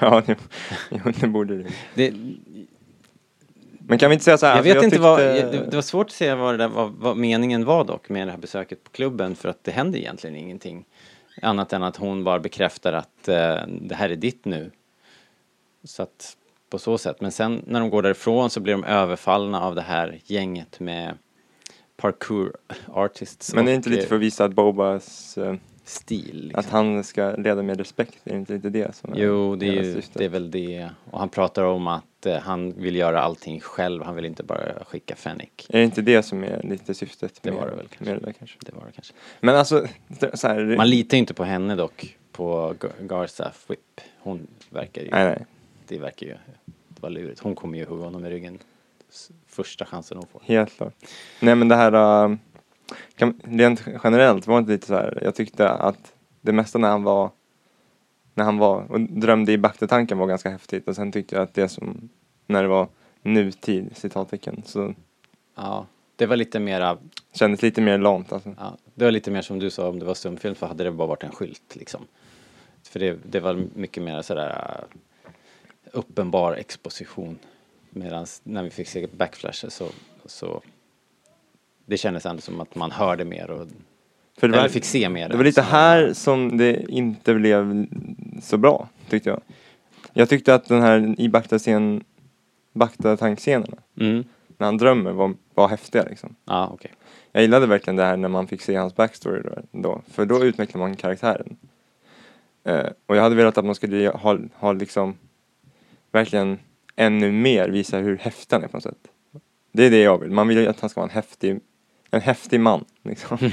ja, 0.00 0.22
jo, 0.26 0.34
jo, 0.90 1.12
det 1.20 1.26
borde 1.26 1.56
det. 1.56 1.70
det, 1.94 2.14
Men 3.78 3.98
kan 3.98 4.10
vi 4.10 4.14
inte 4.14 4.24
säga 4.24 4.38
så 4.38 4.46
här? 4.46 4.52
jag 4.52 4.58
alltså, 4.58 4.74
vet 4.74 4.84
inte 4.84 4.98
vad, 4.98 5.18
tyckte- 5.18 5.58
det, 5.58 5.70
det 5.70 5.76
var 5.76 5.82
svårt 5.82 6.06
att 6.06 6.12
se 6.12 6.34
vad, 6.34 6.54
det 6.54 6.58
där, 6.58 6.68
vad, 6.68 6.92
vad 6.92 7.16
meningen 7.16 7.64
var 7.64 7.84
dock 7.84 8.08
med 8.08 8.26
det 8.26 8.30
här 8.30 8.38
besöket 8.38 8.84
på 8.84 8.90
klubben 8.90 9.36
för 9.36 9.48
att 9.48 9.64
det 9.64 9.70
hände 9.70 9.98
egentligen 9.98 10.36
ingenting. 10.36 10.84
Annat 11.42 11.72
än 11.72 11.82
att 11.82 11.96
hon 11.96 12.24
bara 12.24 12.38
bekräftar 12.38 12.92
att 12.92 13.28
eh, 13.28 13.56
det 13.66 13.94
här 13.94 14.10
är 14.10 14.16
ditt 14.16 14.44
nu. 14.44 14.70
Så 15.84 16.02
att 16.02 16.36
på 16.70 16.78
så 16.78 16.98
sätt. 16.98 17.20
Men 17.20 17.32
sen 17.32 17.62
när 17.66 17.80
de 17.80 17.90
går 17.90 18.02
därifrån 18.02 18.50
så 18.50 18.60
blir 18.60 18.72
de 18.72 18.84
överfallna 18.84 19.60
av 19.60 19.74
det 19.74 19.82
här 19.82 20.20
gänget 20.24 20.80
med 20.80 21.18
parkour 21.96 22.56
artists 22.86 23.54
Men 23.54 23.64
det 23.64 23.72
är 23.72 23.74
inte 23.74 23.90
lite 23.90 24.02
eh, 24.02 24.08
för 24.08 24.14
att 24.14 24.22
visa 24.22 24.44
att 24.44 24.52
Bobas, 24.52 25.38
eh, 25.38 25.54
stil. 25.84 26.40
Liksom. 26.42 26.60
att 26.60 26.70
han 26.70 27.04
ska 27.04 27.30
leda 27.36 27.62
med 27.62 27.78
respekt? 27.78 28.18
Är 28.24 28.30
det 28.30 28.36
inte 28.36 28.52
lite 28.52 28.68
det 28.70 28.94
som 28.94 29.12
är 29.12 29.16
Jo, 29.18 29.56
det 29.56 29.66
är, 29.68 29.72
ju, 29.82 30.02
det 30.12 30.24
är 30.24 30.28
väl 30.28 30.50
det. 30.50 30.88
Och 31.10 31.18
han 31.18 31.28
pratar 31.28 31.62
om 31.64 31.86
att 31.86 32.26
eh, 32.26 32.36
han 32.38 32.72
vill 32.72 32.96
göra 32.96 33.20
allting 33.22 33.60
själv. 33.60 34.02
Han 34.02 34.14
vill 34.14 34.24
inte 34.24 34.42
bara 34.42 34.84
skicka 34.84 35.16
Fennec. 35.16 35.48
Är 35.68 35.78
det 35.78 35.84
inte 35.84 36.02
det 36.02 36.22
som 36.22 36.44
är 36.44 36.62
lite 36.62 36.94
syftet? 36.94 37.38
Det 37.42 37.50
med- 37.50 37.60
var 37.60 37.70
det 37.70 37.76
väl 37.76 37.88
kanske. 37.88 38.14
Det 38.14 38.20
där 38.26 38.32
kanske. 38.32 38.58
Det 38.66 38.72
var 38.74 38.86
det 38.86 38.92
kanske. 38.92 39.14
Men 39.40 39.56
alltså, 39.56 39.86
så 40.34 40.48
här, 40.48 40.76
Man 40.76 40.90
litar 40.90 41.16
ju 41.16 41.18
inte 41.18 41.34
på 41.34 41.44
henne 41.44 41.74
dock. 41.74 42.16
På 42.32 42.74
Gar- 42.80 43.06
Garza 43.06 43.52
Whip. 43.68 44.00
Hon 44.18 44.46
verkar 44.70 45.02
ju... 45.02 45.10
nej, 45.10 45.24
nej, 45.24 45.46
Det 45.88 45.98
verkar 45.98 46.26
ju 46.26 46.34
vara 47.00 47.10
lurigt. 47.10 47.40
Hon 47.40 47.54
kommer 47.54 47.78
ju 47.78 47.84
hugga 47.84 48.04
honom 48.04 48.26
i 48.26 48.30
ryggen. 48.30 48.58
Första 49.46 49.84
chansen 49.84 50.16
hon 50.18 50.26
får. 50.26 50.42
helt 50.44 50.76
klart. 50.76 50.94
Nej 51.40 51.54
men 51.54 51.68
det 51.68 51.76
här, 51.76 52.24
äh, 52.24 52.36
kan, 53.16 53.40
rent 53.44 53.84
generellt 54.04 54.46
var 54.46 54.54
det 54.54 54.58
inte 54.60 54.72
lite 54.72 54.86
så 54.86 54.94
här, 54.94 55.18
jag 55.22 55.34
tyckte 55.34 55.68
att 55.68 56.12
det 56.40 56.52
mesta 56.52 56.78
när 56.78 56.88
han 56.88 57.02
var, 57.02 57.30
när 58.34 58.44
han 58.44 58.58
var 58.58 58.92
och 58.92 59.00
drömde 59.00 59.52
i 59.52 59.58
baktetanken 59.58 60.18
var 60.18 60.26
ganska 60.26 60.50
häftigt 60.50 60.88
och 60.88 60.96
sen 60.96 61.12
tyckte 61.12 61.34
jag 61.34 61.42
att 61.42 61.54
det 61.54 61.68
som, 61.68 62.08
när 62.46 62.62
det 62.62 62.68
var 62.68 62.88
nutid, 63.22 63.96
citattecken, 63.96 64.62
så 64.66 64.94
Ja, 65.54 65.86
det 66.16 66.26
var 66.26 66.36
lite 66.36 66.60
mera... 66.60 66.98
kändes 67.32 67.62
lite 67.62 67.80
mer 67.80 67.98
lamt 67.98 68.32
alltså. 68.32 68.54
Ja, 68.58 68.76
det 68.94 69.04
var 69.04 69.12
lite 69.12 69.30
mer 69.30 69.42
som 69.42 69.58
du 69.58 69.70
sa 69.70 69.88
om 69.88 69.98
det 69.98 70.04
var 70.04 70.14
stumfilm 70.14 70.54
så 70.54 70.66
hade 70.66 70.84
det 70.84 70.90
bara 70.90 71.08
varit 71.08 71.24
en 71.24 71.32
skylt 71.32 71.76
liksom. 71.76 72.06
För 72.82 73.00
det, 73.00 73.18
det 73.24 73.40
var 73.40 73.64
mycket 73.74 74.02
mer 74.02 74.22
sådär 74.22 74.86
äh, 75.24 75.30
uppenbar 75.92 76.52
exposition. 76.52 77.38
Medan 77.90 78.26
när 78.42 78.62
vi 78.62 78.70
fick 78.70 78.88
se 78.88 79.06
backflashes 79.06 79.74
så, 79.74 79.88
så 80.24 80.62
det 81.86 81.96
kändes 81.96 82.26
ändå 82.26 82.42
som 82.42 82.60
att 82.60 82.74
man 82.74 82.90
hörde 82.90 83.24
mer 83.24 83.50
och 83.50 83.66
För 84.38 84.48
det 84.48 84.56
var, 84.56 84.68
fick 84.68 84.84
se 84.84 85.08
mer. 85.08 85.28
det 85.28 85.36
var 85.36 85.44
lite 85.44 85.62
här 85.62 86.12
som 86.12 86.56
det 86.56 86.84
inte 86.90 87.34
blev 87.34 87.86
så 88.42 88.56
bra, 88.56 88.88
tyckte 89.08 89.30
jag. 89.30 89.40
Jag 90.12 90.28
tyckte 90.28 90.54
att 90.54 90.64
den 90.68 90.82
här 90.82 91.14
i 91.20 91.28
Bakta-scen, 91.28 92.04
Bakta-tankscenerna, 92.72 93.76
Mm. 94.00 94.24
när 94.58 94.66
han 94.66 94.78
drömmer 94.78 95.12
var, 95.12 95.34
var 95.54 95.68
häftiga 95.68 96.02
liksom. 96.02 96.34
Ja, 96.44 96.70
okej. 96.74 96.90
Jag 97.32 97.42
gillade 97.42 97.66
verkligen 97.66 97.96
det 97.96 98.02
här 98.04 98.16
när 98.16 98.28
man 98.28 98.46
fick 98.46 98.62
se 98.62 98.76
hans 98.76 98.96
backstory 98.96 99.42
då, 99.42 99.80
då 99.80 100.02
för 100.10 100.26
då 100.26 100.44
utvecklar 100.44 100.78
man 100.78 100.96
karaktären. 100.96 101.56
Eh, 102.64 102.86
och 103.06 103.16
jag 103.16 103.22
hade 103.22 103.34
velat 103.34 103.58
att 103.58 103.64
man 103.64 103.74
skulle 103.74 104.08
ha, 104.08 104.38
ha 104.54 104.72
liksom 104.72 105.14
verkligen 106.12 106.58
ännu 106.96 107.32
mer 107.32 107.68
visa 107.68 107.98
hur 107.98 108.16
häftig 108.18 108.56
han 108.56 108.64
är 108.64 108.68
på 108.68 108.76
något 108.76 108.82
sätt. 108.84 109.08
Det 109.72 109.86
är 109.86 109.90
det 109.90 110.02
jag 110.02 110.18
vill, 110.18 110.30
man 110.30 110.48
vill 110.48 110.58
ju 110.58 110.66
att 110.66 110.80
han 110.80 110.90
ska 110.90 111.00
vara 111.00 111.10
en 111.10 111.14
häftig, 111.14 111.60
en 112.12 112.20
häftig 112.20 112.60
man 112.60 112.84
liksom. 113.02 113.38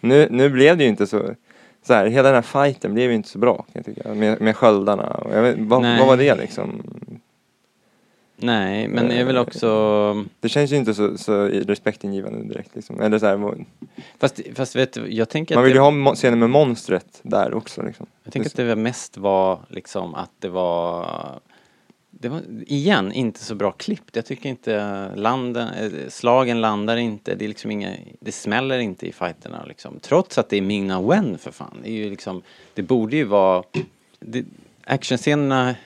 nu, 0.00 0.28
nu 0.30 0.50
blev 0.50 0.76
det 0.76 0.84
ju 0.84 0.90
inte 0.90 1.06
så, 1.06 1.34
så 1.82 1.94
här, 1.94 2.06
hela 2.06 2.28
den 2.28 2.34
här 2.34 2.66
fighten 2.66 2.94
blev 2.94 3.10
ju 3.10 3.16
inte 3.16 3.28
så 3.28 3.38
bra 3.38 3.56
kan 3.56 3.66
jag 3.72 3.84
tycka, 3.84 4.14
med, 4.14 4.40
med 4.40 4.56
sköldarna 4.56 5.26
vet, 5.30 5.56
vad, 5.58 5.82
Nej. 5.82 5.98
vad 5.98 6.08
var 6.08 6.16
det 6.16 6.34
liksom? 6.34 6.82
Nej, 8.40 8.88
men 8.88 9.08
det 9.08 9.14
är 9.14 9.24
väl 9.24 9.38
också... 9.38 10.24
Det 10.40 10.48
känns 10.48 10.72
ju 10.72 10.76
inte 10.76 10.94
så, 10.94 11.18
så 11.18 11.44
respektingivande 11.44 12.48
direkt 12.48 12.74
liksom. 12.74 13.00
Eller 13.00 13.18
så 13.18 13.26
här, 13.26 13.54
Fast, 14.18 14.40
fast 14.54 14.76
vet 14.76 14.92
du, 14.92 15.14
jag 15.14 15.28
tänker 15.28 15.54
Man 15.54 15.64
att 15.64 15.66
vill 15.66 15.76
ju 15.76 15.80
det, 15.80 16.04
ha 16.04 16.14
scenen 16.14 16.38
med 16.38 16.50
monstret 16.50 17.20
där 17.22 17.54
också 17.54 17.82
liksom. 17.82 18.06
jag 18.24 18.32
tänker 18.32 18.50
att 18.50 18.56
det 18.56 18.76
mest 18.76 19.16
var 19.16 19.58
liksom 19.68 20.14
att 20.14 20.30
det 20.38 20.48
var 20.48 21.06
det 22.10 22.28
var 22.28 22.42
igen 22.66 23.12
inte 23.12 23.44
så 23.44 23.54
bra 23.54 23.72
klippt. 23.72 24.16
Jag 24.16 24.26
tycker 24.26 24.48
inte 24.48 25.12
landen, 25.16 25.68
eh, 25.68 26.08
slagen 26.08 26.60
landar 26.60 26.96
inte, 26.96 27.34
det 27.34 27.44
är 27.44 27.48
liksom 27.48 27.70
inga, 27.70 27.96
det 28.20 28.32
smäller 28.32 28.78
inte 28.78 29.06
i 29.06 29.12
fighterna 29.12 29.64
liksom. 29.64 29.98
Trots 30.00 30.38
att 30.38 30.48
det 30.48 30.56
är 30.56 30.62
Ming-Na 30.62 31.10
Wen 31.10 31.38
för 31.38 31.50
fan. 31.50 31.78
Det 31.82 31.90
är 31.90 31.94
ju 31.94 32.10
liksom, 32.10 32.42
det 32.74 32.82
borde 32.82 33.16
ju 33.16 33.24
vara, 33.24 33.64
det, 34.20 34.44
actionscenerna 34.84 35.76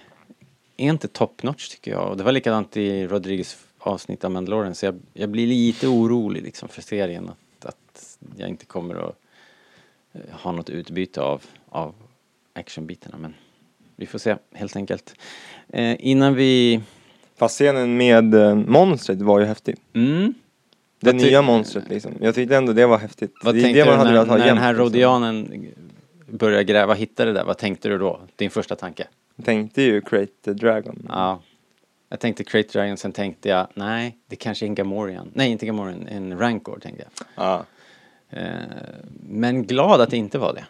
är 0.76 0.88
inte 0.88 1.08
top 1.08 1.42
notch 1.42 1.68
tycker 1.68 1.90
jag. 1.90 2.10
Och 2.10 2.16
det 2.16 2.24
var 2.24 2.32
likadant 2.32 2.76
i 2.76 3.06
Rodriguez 3.06 3.56
avsnitt 3.78 4.24
av 4.24 4.30
Mandalorian 4.30 4.74
så 4.74 4.86
jag, 4.86 5.00
jag 5.12 5.28
blir 5.28 5.46
lite 5.46 5.88
orolig 5.88 6.42
liksom 6.42 6.68
för 6.68 6.82
serien 6.82 7.28
att, 7.28 7.66
att 7.66 8.18
jag 8.36 8.48
inte 8.48 8.64
kommer 8.64 8.94
att 8.94 9.16
eh, 10.12 10.20
ha 10.30 10.52
något 10.52 10.70
utbyte 10.70 11.22
av, 11.22 11.42
av 11.68 11.94
actionbitarna 12.52 13.18
men 13.18 13.34
vi 13.96 14.06
får 14.06 14.18
se 14.18 14.36
helt 14.52 14.76
enkelt. 14.76 15.14
Eh, 15.72 15.96
innan 15.98 16.34
vi... 16.34 16.80
Fast 17.36 17.54
scenen 17.54 17.96
med 17.96 18.34
eh, 18.34 18.54
monstret 18.54 19.22
var 19.22 19.40
ju 19.40 19.46
häftig. 19.46 19.76
Mm, 19.94 20.34
Det 21.00 21.12
Vad 21.12 21.20
ty- 21.20 21.26
nya 21.26 21.42
monstret 21.42 21.88
liksom. 21.88 22.12
Jag 22.20 22.34
tyckte 22.34 22.56
ändå 22.56 22.72
det 22.72 22.86
var 22.86 22.98
häftigt. 22.98 23.34
vad 23.42 23.54
det 23.54 23.60
är 23.60 23.62
tänkte 23.62 23.80
det 23.80 23.84
man 23.84 23.92
du 23.94 23.98
hade 23.98 24.10
när, 24.10 24.12
velat 24.12 24.28
ha 24.28 24.34
när 24.34 24.38
den 24.38 24.48
jämt, 24.48 24.60
här 24.60 24.72
liksom. 24.72 24.84
rodianen 24.84 25.66
började 26.28 26.64
gräva, 26.64 26.94
hittade 26.94 27.30
det 27.32 27.38
där? 27.38 27.44
Vad 27.44 27.58
tänkte 27.58 27.88
du 27.88 27.98
då? 27.98 28.20
Din 28.36 28.50
första 28.50 28.76
tanke? 28.76 29.06
Jag 29.36 29.44
tänkte 29.46 29.82
ju 29.82 30.00
Create 30.00 30.32
the 30.44 30.52
Dragon. 30.52 31.06
Ja. 31.08 31.40
Jag 32.08 32.20
tänkte 32.20 32.44
Crate 32.44 32.68
Dragon, 32.78 32.96
sen 32.96 33.12
tänkte 33.12 33.48
jag 33.48 33.66
nej, 33.74 34.16
det 34.28 34.36
kanske 34.36 34.64
är 34.64 34.66
en 34.66 34.74
Gamorrean. 34.74 35.30
Nej, 35.34 35.50
inte 35.50 35.66
Gamorrean, 35.66 36.08
en 36.08 36.38
Rancor 36.38 36.78
tänkte 36.78 37.04
jag. 37.04 37.26
Ja. 37.44 37.64
Eh, 38.30 38.42
men 39.28 39.64
glad 39.66 40.00
att 40.00 40.10
det 40.10 40.16
inte 40.16 40.38
var 40.38 40.54
det. 40.54 40.64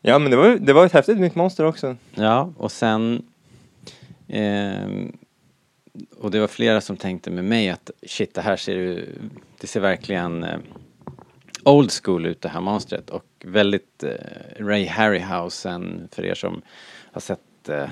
Ja 0.00 0.18
men 0.18 0.30
det 0.30 0.36
var, 0.36 0.48
det 0.60 0.72
var 0.72 0.86
ett 0.86 0.92
häftigt 0.92 1.18
nytt 1.20 1.34
monster 1.34 1.64
också. 1.64 1.96
Ja, 2.14 2.52
och 2.56 2.72
sen... 2.72 3.22
Eh, 4.28 4.88
och 6.18 6.30
det 6.30 6.40
var 6.40 6.46
flera 6.46 6.80
som 6.80 6.96
tänkte 6.96 7.30
med 7.30 7.44
mig 7.44 7.70
att 7.70 7.90
shit, 8.06 8.34
det 8.34 8.40
här 8.40 8.56
ser 8.56 8.74
ju... 8.74 9.18
Det 9.60 9.66
ser 9.66 9.80
verkligen 9.80 10.44
eh, 10.44 10.58
old 11.64 11.90
school 11.92 12.26
ut 12.26 12.40
det 12.40 12.48
här 12.48 12.60
monstret 12.60 13.10
och 13.10 13.24
väldigt 13.44 14.02
eh, 14.02 14.64
Ray 14.64 14.86
Harryhausen 14.86 16.08
för 16.12 16.24
er 16.24 16.34
som 16.34 16.62
har 17.12 17.20
sett 17.20 17.68
eh, 17.68 17.88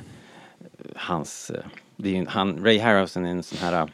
hans, 0.96 1.50
eh, 1.50 1.64
det 1.96 2.08
är 2.08 2.12
ju, 2.12 2.26
han, 2.26 2.64
Ray 2.64 2.78
Harryhausen 2.78 3.24
är 3.24 3.30
en 3.30 3.42
sån 3.42 3.58
här 3.58 3.90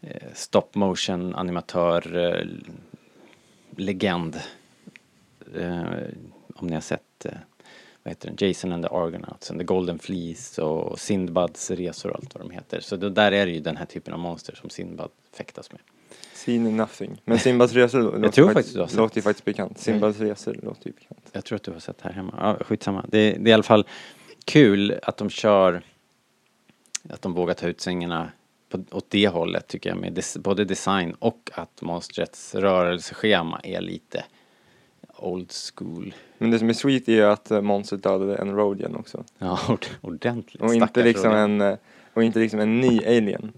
eh, 0.00 0.32
stop 0.34 0.68
motion 0.72 1.34
animatör 1.34 2.16
eh, 2.16 2.46
legend. 3.76 4.40
Eh, 5.56 5.82
om 6.54 6.66
ni 6.66 6.74
har 6.74 6.80
sett, 6.80 7.24
eh, 7.24 7.32
vad 8.04 8.10
heter 8.10 8.28
den, 8.28 8.48
Jason 8.48 8.72
and 8.72 8.84
the 8.84 8.88
Argonauts 8.88 9.50
and 9.50 9.60
the 9.60 9.64
Golden 9.64 9.98
Fleece 9.98 10.62
och 10.62 10.98
Sindbads 10.98 11.70
resor 11.70 12.10
och 12.10 12.16
allt 12.16 12.34
vad 12.34 12.44
de 12.44 12.50
heter. 12.50 12.80
Så 12.80 12.96
då, 12.96 13.08
där 13.08 13.32
är 13.32 13.46
det 13.46 13.52
ju 13.52 13.60
den 13.60 13.76
här 13.76 13.86
typen 13.86 14.14
av 14.14 14.20
monster 14.20 14.54
som 14.54 14.70
Sindbad 14.70 15.10
fäktas 15.32 15.72
med. 15.72 15.80
Seen 16.34 16.76
nothing. 16.76 17.22
Men 17.24 17.38
Simbads 17.38 17.72
resor 17.72 18.02
låter, 18.02 18.28
tror 18.28 18.48
ju 18.48 18.54
faktiskt 18.54 18.76
faktiskt, 18.76 18.98
låter 18.98 19.16
ju 19.16 19.22
faktiskt 19.22 19.44
bekant. 19.44 19.78
Simbads 19.78 20.20
resor 20.20 20.56
låter 20.62 20.86
ju 20.86 20.92
bekant. 20.92 21.28
Jag 21.32 21.44
tror 21.44 21.56
att 21.56 21.62
du 21.62 21.72
har 21.72 21.78
sett 21.78 22.00
här 22.00 22.12
hemma. 22.12 22.34
Ja, 22.40 22.64
skitsamma. 22.64 23.04
Det, 23.08 23.30
det 23.30 23.48
är 23.48 23.48
i 23.48 23.52
alla 23.52 23.62
fall 23.62 23.86
kul 24.44 24.98
att 25.02 25.16
de 25.16 25.30
kör, 25.30 25.82
att 27.08 27.22
de 27.22 27.32
vågar 27.32 27.54
ta 27.54 27.66
ut 27.66 27.80
sängarna 27.80 28.32
på, 28.68 28.84
åt 28.90 29.10
det 29.10 29.28
hållet 29.28 29.68
tycker 29.68 29.90
jag 29.90 29.98
med 29.98 30.12
des, 30.12 30.36
både 30.36 30.64
design 30.64 31.14
och 31.18 31.50
att 31.54 31.82
monstrets 31.82 32.54
rörelseschema 32.54 33.60
är 33.62 33.80
lite 33.80 34.24
old 35.24 35.52
school. 35.74 36.14
Men 36.38 36.50
det 36.50 36.58
som 36.58 36.68
är 36.68 36.72
sweet 36.72 37.08
är 37.08 37.12
ju 37.12 37.22
att 37.24 37.50
eh, 37.50 37.60
monstret 37.60 38.02
dödade 38.02 38.36
en 38.36 38.56
Rodian 38.56 38.96
också. 38.96 39.24
Ja, 39.38 39.58
ord- 39.68 39.86
ordentligt. 40.00 40.62
Och 40.62 40.74
inte, 40.74 40.86
Stackars 40.86 41.04
liksom 41.04 41.30
Rodian. 41.30 41.60
en, 41.60 41.72
eh, 41.72 41.78
och 42.14 42.24
inte 42.24 42.38
liksom 42.38 42.60
en 42.60 42.80
ny 42.80 42.98
alien. 43.06 43.52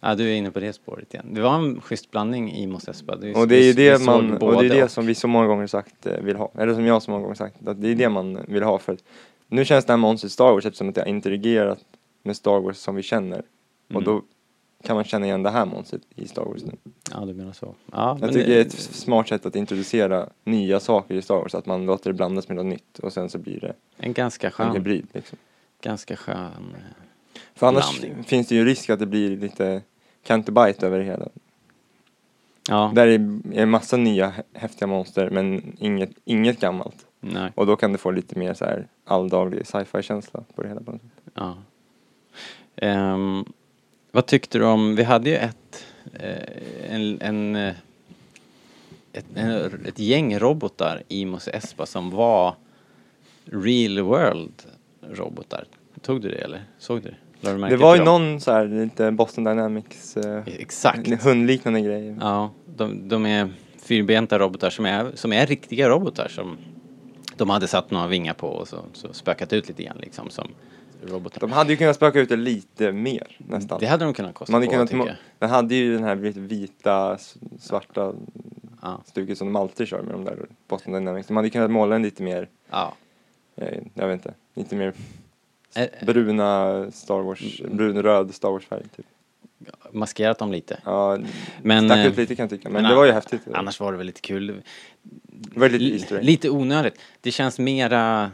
Ja, 0.00 0.14
du 0.14 0.30
är 0.30 0.34
inne 0.34 0.50
på 0.50 0.60
det 0.60 0.72
spåret 0.72 1.14
igen. 1.14 1.26
Det 1.34 1.40
var 1.40 1.54
en 1.54 1.80
schysst 1.80 2.10
blandning 2.10 2.52
i 2.52 2.66
Mos 2.66 2.88
Espa. 2.88 3.16
Det 3.16 3.34
Och 3.34 3.48
det 3.48 3.56
är 3.56 3.62
ju 3.64 3.72
det 3.72 4.04
man, 4.04 4.32
och 4.36 4.62
det 4.62 4.68
är 4.68 4.74
det 4.82 4.88
som 4.88 5.06
vi 5.06 5.14
så 5.14 5.28
många 5.28 5.46
gånger 5.46 5.66
sagt 5.66 6.06
eh, 6.06 6.20
vill 6.20 6.36
ha. 6.36 6.50
Eller 6.58 6.74
som 6.74 6.86
jag 6.86 7.02
så 7.02 7.10
många 7.10 7.22
gånger 7.22 7.34
sagt, 7.34 7.68
att 7.68 7.82
det 7.82 7.88
är 7.88 7.94
det 7.94 8.08
man 8.08 8.38
vill 8.48 8.62
ha 8.62 8.78
för 8.78 8.92
att 8.92 9.04
nu 9.48 9.64
känns 9.64 9.84
det 9.84 9.92
här 9.92 9.98
monstret 9.98 10.32
Star 10.32 10.52
Wars 10.52 10.66
eftersom 10.66 10.88
att 10.88 10.94
det 10.94 11.00
har 11.00 11.08
interagerat 11.08 11.78
med 12.22 12.36
Star 12.36 12.60
Wars 12.60 12.76
som 12.76 12.94
vi 12.94 13.02
känner. 13.02 13.38
Och 13.88 13.90
Mm. 13.90 14.04
då 14.04 14.22
kan 14.82 14.96
man 14.96 15.04
känna 15.04 15.26
igen 15.26 15.42
det 15.42 15.50
här 15.50 15.66
monstret 15.66 16.02
i 16.16 16.28
Star 16.28 16.44
Wars 16.44 16.62
nu. 16.64 16.72
Ja, 17.14 17.20
du 17.26 17.34
menar 17.34 17.52
så. 17.52 17.74
Ja, 17.92 18.18
Jag 18.20 18.32
tycker 18.32 18.48
det 18.48 18.56
är 18.56 18.60
ett 18.60 18.72
smart 18.72 19.28
sätt 19.28 19.46
att 19.46 19.56
introducera 19.56 20.28
nya 20.44 20.80
saker 20.80 21.14
i 21.14 21.22
Star 21.22 21.34
Wars, 21.34 21.54
att 21.54 21.66
man 21.66 21.86
låter 21.86 22.10
det 22.10 22.14
blandas 22.14 22.48
med 22.48 22.56
något 22.56 22.66
nytt 22.66 22.98
och 22.98 23.12
sen 23.12 23.30
så 23.30 23.38
blir 23.38 23.60
det 23.60 23.72
En 23.96 24.12
ganska 24.12 24.46
en 24.46 24.52
skön, 24.52 24.72
hybrid 24.72 25.06
liksom. 25.12 25.38
ganska 25.82 26.16
skön 26.16 26.36
eh, 26.74 26.80
För 27.54 27.66
annars 27.66 28.00
Blandning. 28.00 28.24
finns 28.24 28.48
det 28.48 28.54
ju 28.54 28.64
risk 28.64 28.90
att 28.90 28.98
det 28.98 29.06
blir 29.06 29.36
lite 29.36 29.82
Canterbite 30.22 30.86
över 30.86 30.98
det 30.98 31.04
hela. 31.04 31.28
Ja, 32.68 32.92
Där 32.94 33.06
är 33.06 33.40
en 33.52 33.70
massa 33.70 33.96
nya 33.96 34.30
hä- 34.30 34.42
häftiga 34.54 34.86
monster 34.86 35.30
men 35.30 35.76
inget, 35.78 36.10
inget 36.24 36.60
gammalt. 36.60 37.06
nej. 37.20 37.52
Och 37.54 37.66
då 37.66 37.76
kan 37.76 37.92
det 37.92 37.98
få 37.98 38.10
lite 38.10 38.38
mer 38.38 38.54
så 38.54 38.64
här 38.64 38.86
alldaglig 39.04 39.66
sci-fi 39.66 40.02
känsla 40.02 40.40
på 40.54 40.62
det 40.62 40.68
hela. 40.68 40.80
på 40.80 40.92
något 40.92 41.00
sätt. 41.02 41.10
Ja. 41.34 41.56
Ehm, 42.76 43.44
vad 44.10 44.26
tyckte 44.26 44.58
du 44.58 44.64
om, 44.64 44.96
vi 44.96 45.02
hade 45.02 45.30
ju 45.30 45.36
ett, 45.36 45.84
eh, 46.12 46.94
en, 46.94 47.20
en, 47.20 47.56
eh, 47.56 47.74
ett, 49.12 49.24
en, 49.34 49.84
ett 49.86 49.98
gäng 49.98 50.38
robotar 50.38 51.02
i 51.08 51.24
Mos 51.24 51.48
Espa 51.48 51.86
som 51.86 52.10
var 52.10 52.54
real 53.44 54.00
world 54.00 54.62
robotar. 55.10 55.64
Tog 56.02 56.20
du 56.20 56.28
det 56.28 56.38
eller? 56.38 56.62
Såg 56.78 57.02
du 57.02 57.08
det? 57.08 57.16
Det 57.68 57.76
var 57.76 57.96
ju 57.96 58.04
någon 58.04 58.40
så 58.40 58.52
här 58.52 58.66
lite 58.66 59.10
Boston 59.10 59.44
Dynamics 59.44 60.16
eh, 60.16 60.42
Exakt. 60.46 61.22
hundliknande 61.22 61.80
grej. 61.80 62.16
Ja, 62.20 62.50
de, 62.76 63.08
de 63.08 63.26
är 63.26 63.50
fyrbenta 63.82 64.38
robotar 64.38 64.70
som 64.70 64.86
är, 64.86 65.10
som 65.14 65.32
är 65.32 65.46
riktiga 65.46 65.88
robotar 65.88 66.28
som 66.28 66.58
de 67.36 67.50
hade 67.50 67.68
satt 67.68 67.90
några 67.90 68.06
vingar 68.06 68.34
på 68.34 68.46
och 68.46 68.68
så, 68.68 68.76
så 68.92 69.12
spökat 69.12 69.52
ut 69.52 69.68
lite 69.68 69.82
grann 69.82 69.98
liksom 70.00 70.30
som 70.30 70.48
robotar. 71.06 71.40
De 71.40 71.52
hade 71.52 71.70
ju 71.70 71.76
kunnat 71.76 71.96
spöka 71.96 72.20
ut 72.20 72.28
det 72.28 72.36
lite 72.36 72.92
mer 72.92 73.36
nästan. 73.38 73.80
Det 73.80 73.86
hade 73.86 74.04
de 74.04 74.14
kunnat 74.14 74.34
kosta 74.34 74.52
Man 74.52 74.60
hade 74.60 74.66
på 74.66 74.72
kunnat 74.72 74.90
tycker 74.90 75.06
jag. 75.06 75.16
Den 75.38 75.50
hade 75.50 75.74
ju 75.74 75.94
den 75.94 76.04
här 76.04 76.14
vita, 76.16 77.18
svarta 77.60 78.12
Ja. 78.82 79.00
stuket 79.06 79.38
som 79.38 79.46
de 79.52 79.56
alltid 79.56 79.88
kör 79.88 80.02
med 80.02 80.14
de 80.14 80.24
där 80.24 80.46
Boston 80.68 80.92
Dynamics. 80.92 81.26
De 81.28 81.36
hade 81.36 81.50
kunnat 81.50 81.70
måla 81.70 81.92
den 81.94 82.02
lite 82.02 82.22
mer, 82.22 82.48
ja. 82.70 82.94
eh, 83.56 83.78
jag 83.94 84.06
vet 84.06 84.14
inte, 84.14 84.34
lite 84.54 84.76
mer 84.76 84.92
Eh, 85.74 85.86
bruna 86.06 86.86
Star 86.90 87.20
Wars, 87.22 87.60
brun-röd 87.72 88.34
Star 88.34 88.50
Wars-färg 88.50 88.82
typ. 88.96 89.06
maskerat 89.92 90.38
dem 90.38 90.52
lite. 90.52 90.80
Ja, 90.84 91.18
Men, 91.62 91.88
stack 91.88 91.98
eh, 91.98 92.06
ut 92.06 92.16
lite 92.16 92.34
kan 92.36 92.42
jag 92.42 92.50
tycka, 92.50 92.68
men, 92.68 92.82
men 92.82 92.90
det 92.90 92.96
var 92.96 93.04
ju 93.04 93.12
häftigt. 93.12 93.40
Annars 93.54 93.80
var 93.80 93.92
det 93.92 93.98
väl 93.98 94.06
lite 94.06 94.20
kul. 94.20 94.62
Det 95.22 95.60
var 95.60 95.68
lite 95.68 96.14
L- 96.16 96.20
lite 96.24 96.50
onödigt. 96.50 96.94
Det 97.20 97.30
känns 97.30 97.58
mera, 97.58 98.30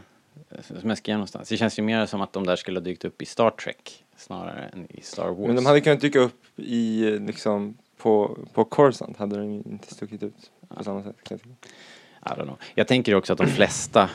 som 0.81 0.88
jag 0.88 0.99
skrev 0.99 1.16
någonstans, 1.16 1.49
det 1.49 1.57
känns 1.57 1.79
ju 1.79 1.83
mer 1.83 2.07
som 2.07 2.20
att 2.20 2.33
de 2.33 2.46
där 2.46 2.57
skulle 2.57 2.79
ha 2.79 2.85
dykt 2.85 3.05
upp 3.05 3.22
i 3.22 3.27
Star 3.27 3.51
Trek 3.51 4.05
snarare 4.16 4.70
än 4.72 4.87
i 4.90 5.01
Star 5.03 5.29
Wars. 5.29 5.46
Men 5.46 5.57
de 5.57 5.66
hade 5.66 5.81
kunnat 5.81 6.01
dyka 6.01 6.18
upp 6.18 6.44
i, 6.57 7.11
liksom, 7.18 7.77
på, 7.96 8.38
på 8.53 8.64
Coruscant 8.64 9.16
hade 9.16 9.37
de 9.37 9.53
inte 9.53 9.94
stuckit 9.94 10.22
ut 10.22 10.51
på 10.68 10.85
samma 10.85 11.03
sätt. 11.03 11.16
Kan 11.22 11.38
jag 12.25 12.37
know. 12.37 12.57
Jag 12.75 12.88
tänker 12.88 13.14
också 13.14 13.33
att 13.33 13.38
de 13.38 13.46
flesta 13.46 14.11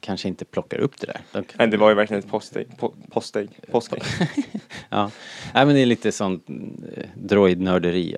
kanske 0.00 0.28
inte 0.28 0.44
plockar 0.44 0.78
upp 0.78 1.00
det 1.00 1.06
där. 1.06 1.20
De, 1.32 1.44
Nej, 1.58 1.68
det 1.68 1.76
var 1.76 1.88
ju 1.88 1.94
verkligen 1.94 2.22
ett 2.22 2.30
postägg, 2.30 2.78
po, 2.78 2.94
påskägg. 3.10 3.50
Ja, 4.88 5.10
Nej, 5.54 5.66
men 5.66 5.74
det 5.74 5.80
är 5.80 5.86
lite 5.86 6.12
sånt 6.12 6.48
eh, 6.48 7.06
droidnörderi. 7.14 8.16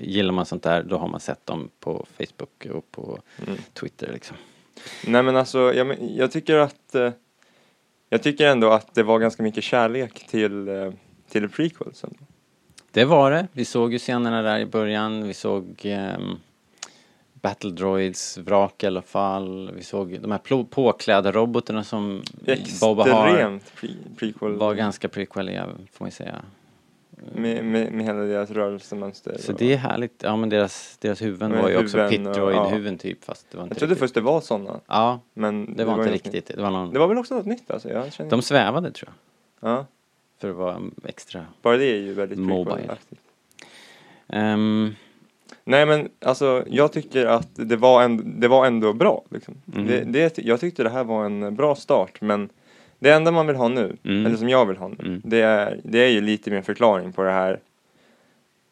Gillar 0.00 0.32
man 0.32 0.46
sånt 0.46 0.62
där 0.62 0.82
då 0.82 0.98
har 0.98 1.08
man 1.08 1.20
sett 1.20 1.46
dem 1.46 1.70
på 1.80 2.06
Facebook 2.18 2.66
och 2.74 2.90
på 2.90 3.18
Mm. 3.46 3.58
Twitter 3.72 4.12
liksom. 4.12 4.36
Nej 5.06 5.22
men 5.22 5.36
alltså, 5.36 5.74
jag, 5.74 5.96
jag 6.00 6.32
tycker 6.32 6.56
att 6.56 6.94
eh, 6.94 7.10
jag 8.08 8.22
tycker 8.22 8.46
ändå 8.46 8.70
att 8.70 8.94
det 8.94 9.02
var 9.02 9.18
ganska 9.18 9.42
mycket 9.42 9.64
kärlek 9.64 10.26
till, 10.26 10.68
eh, 10.68 10.92
till 11.28 11.48
prequelsen. 11.48 12.14
Det 12.90 13.04
var 13.04 13.30
det. 13.30 13.46
Vi 13.52 13.64
såg 13.64 13.92
ju 13.92 13.98
scenerna 13.98 14.42
där 14.42 14.58
i 14.58 14.66
början. 14.66 15.26
Vi 15.26 15.34
såg 15.34 15.80
ehm, 15.84 16.36
Battle 17.32 17.70
Droids 17.70 18.38
vrak 18.38 18.84
i 18.84 18.86
alla 18.86 19.02
fall. 19.02 19.72
Vi 19.76 19.82
såg 19.82 20.20
de 20.20 20.30
här 20.30 20.64
påklädda 20.64 21.32
robotarna 21.32 21.84
som 21.84 22.22
Boba 22.80 23.12
har. 23.12 23.28
Extremt 23.28 23.74
pre, 23.74 23.88
prequel 24.18 24.56
Var 24.56 24.74
ganska 24.74 25.08
prequeliga 25.08 25.68
får 25.92 26.04
man 26.04 26.10
säga. 26.10 26.42
Med, 27.34 27.64
med, 27.64 27.92
med 27.92 28.04
hela 28.06 28.18
deras 28.20 28.50
rörelsemönster. 28.50 29.36
Så 29.38 29.52
och- 29.52 29.58
det 29.58 29.72
är 29.72 29.76
härligt. 29.76 30.22
Ja 30.22 30.36
men 30.36 30.48
deras, 30.48 30.96
deras 31.00 31.22
huvuden 31.22 31.52
var 31.62 31.68
ju 31.68 31.76
också 31.78 31.98
huvuden 31.98 32.26
och- 32.26 32.34
pit-droid-huvuden 32.34 32.98
typ 32.98 33.24
fast 33.24 33.46
det 33.50 33.56
var 33.56 33.64
inte 33.64 33.72
jag 33.74 33.78
trodde 33.78 33.92
riktigt. 33.94 34.00
först 34.04 34.14
det 34.14 34.20
var 34.20 34.40
sådana, 34.40 34.80
Ja, 34.86 35.20
men 35.34 35.76
det 35.76 35.84
var 35.84 35.92
ju 35.96 35.98
inte 36.02 36.12
riktigt. 36.14 36.32
nytt. 36.32 36.46
Det 36.56 36.62
var 36.62 36.70
någon... 36.70 36.92
Det 36.92 36.98
var 36.98 37.06
väl 37.08 37.18
också 37.18 37.34
något 37.34 37.46
nytt 37.46 37.70
alltså? 37.70 37.88
Jag 37.90 38.12
känner... 38.12 38.30
De 38.30 38.42
svävade 38.42 38.90
tror 38.92 39.10
jag. 39.60 39.70
ja, 39.70 39.86
För 40.40 40.50
att 40.50 40.56
vara 40.56 40.80
extra. 41.04 41.46
bara 41.62 41.76
det 41.76 41.84
är 41.84 41.96
ju 41.96 42.12
väldigt 42.14 42.38
Mobile. 42.38 42.96
Ehm, 44.28 44.94
Nej 45.64 45.86
men 45.86 46.08
alltså 46.20 46.64
jag 46.66 46.92
tycker 46.92 47.26
att 47.26 47.48
det 47.54 47.76
var, 47.76 48.02
ändå, 48.02 48.22
det 48.26 48.48
var 48.48 48.66
ändå 48.66 48.92
bra. 48.92 49.22
Liksom. 49.30 49.54
Mm. 49.74 49.86
Det, 49.86 50.00
det, 50.04 50.38
jag 50.38 50.60
tyckte 50.60 50.82
det 50.82 50.90
här 50.90 51.04
var 51.04 51.24
en 51.26 51.56
bra 51.56 51.74
start 51.74 52.20
men 52.20 52.48
det 53.04 53.12
enda 53.14 53.30
man 53.30 53.46
vill 53.46 53.56
ha 53.56 53.68
nu, 53.68 53.96
Mm. 54.04 54.26
eller 54.26 54.36
som 54.36 54.48
jag 54.48 54.66
vill 54.66 54.76
ha 54.76 54.88
nu, 54.88 54.96
Mm. 55.00 55.20
det, 55.24 55.40
är, 55.40 55.80
det 55.84 55.98
är 55.98 56.08
ju 56.08 56.20
lite 56.20 56.50
mer 56.50 56.62
förklaring 56.62 57.12
på 57.12 57.22
det 57.22 57.30
här. 57.30 57.60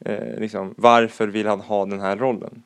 Eh, 0.05 0.39
liksom, 0.41 0.75
varför 0.77 1.27
vill 1.29 1.47
han 1.47 1.61
ha 1.61 1.87
den 1.87 2.01
här 2.01 2.17
rollen? 2.17 2.63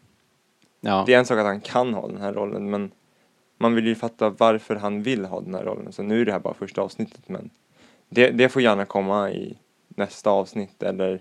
ja. 0.81 1.03
Det 1.07 1.15
är 1.15 1.19
en 1.19 1.27
sak 1.27 1.39
att 1.39 1.45
han 1.47 1.61
kan 1.61 1.95
ha 1.95 2.09
den 2.09 2.21
här 2.21 2.33
rollen 2.33 2.71
men 2.71 2.91
man 3.59 3.75
vill 3.75 3.87
ju 3.87 3.95
fatta 3.95 4.31
varför 4.31 4.77
han 4.77 5.03
vill 5.03 5.25
ha 5.25 5.41
den 5.41 5.55
här 5.55 5.65
rollen. 5.65 5.93
Så 5.93 6.03
nu 6.03 6.21
är 6.21 6.25
det 6.25 6.33
här 6.33 6.39
bara 6.39 6.55
första 6.55 6.83
avsnittet 6.83 7.29
men 7.29 7.51
det, 8.09 8.31
det 8.31 8.49
får 8.49 8.63
gärna 8.63 8.85
komma 8.85 9.31
i 9.31 9.57
nästa 9.89 10.31
avsnitt 10.31 10.83
eller 10.83 11.21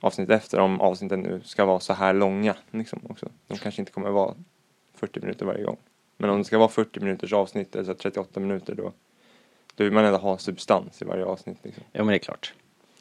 avsnitt 0.00 0.30
efter 0.30 0.60
om 0.60 0.80
avsnitten 0.80 1.20
nu 1.20 1.40
ska 1.44 1.64
vara 1.64 1.80
så 1.80 1.92
här 1.92 2.12
långa. 2.14 2.54
Liksom, 2.70 3.00
också. 3.08 3.28
De 3.46 3.58
kanske 3.58 3.82
inte 3.82 3.92
kommer 3.92 4.10
vara 4.10 4.34
40 4.94 5.20
minuter 5.20 5.46
varje 5.46 5.64
gång. 5.64 5.76
Men 6.16 6.30
om 6.30 6.38
det 6.38 6.44
ska 6.44 6.58
vara 6.58 6.68
40 6.68 7.00
minuters 7.00 7.32
avsnitt, 7.32 7.76
alltså 7.76 7.94
38 7.94 8.40
minuter 8.40 8.74
då, 8.74 8.92
då 9.76 9.84
vill 9.84 9.92
man 9.92 10.04
ändå 10.04 10.18
ha 10.18 10.38
substans 10.38 11.02
i 11.02 11.04
varje 11.04 11.24
avsnitt. 11.24 11.58
Liksom. 11.62 11.84
Ja 11.92 12.04
men 12.04 12.06
det 12.12 12.16
är 12.16 12.18
klart. 12.18 12.54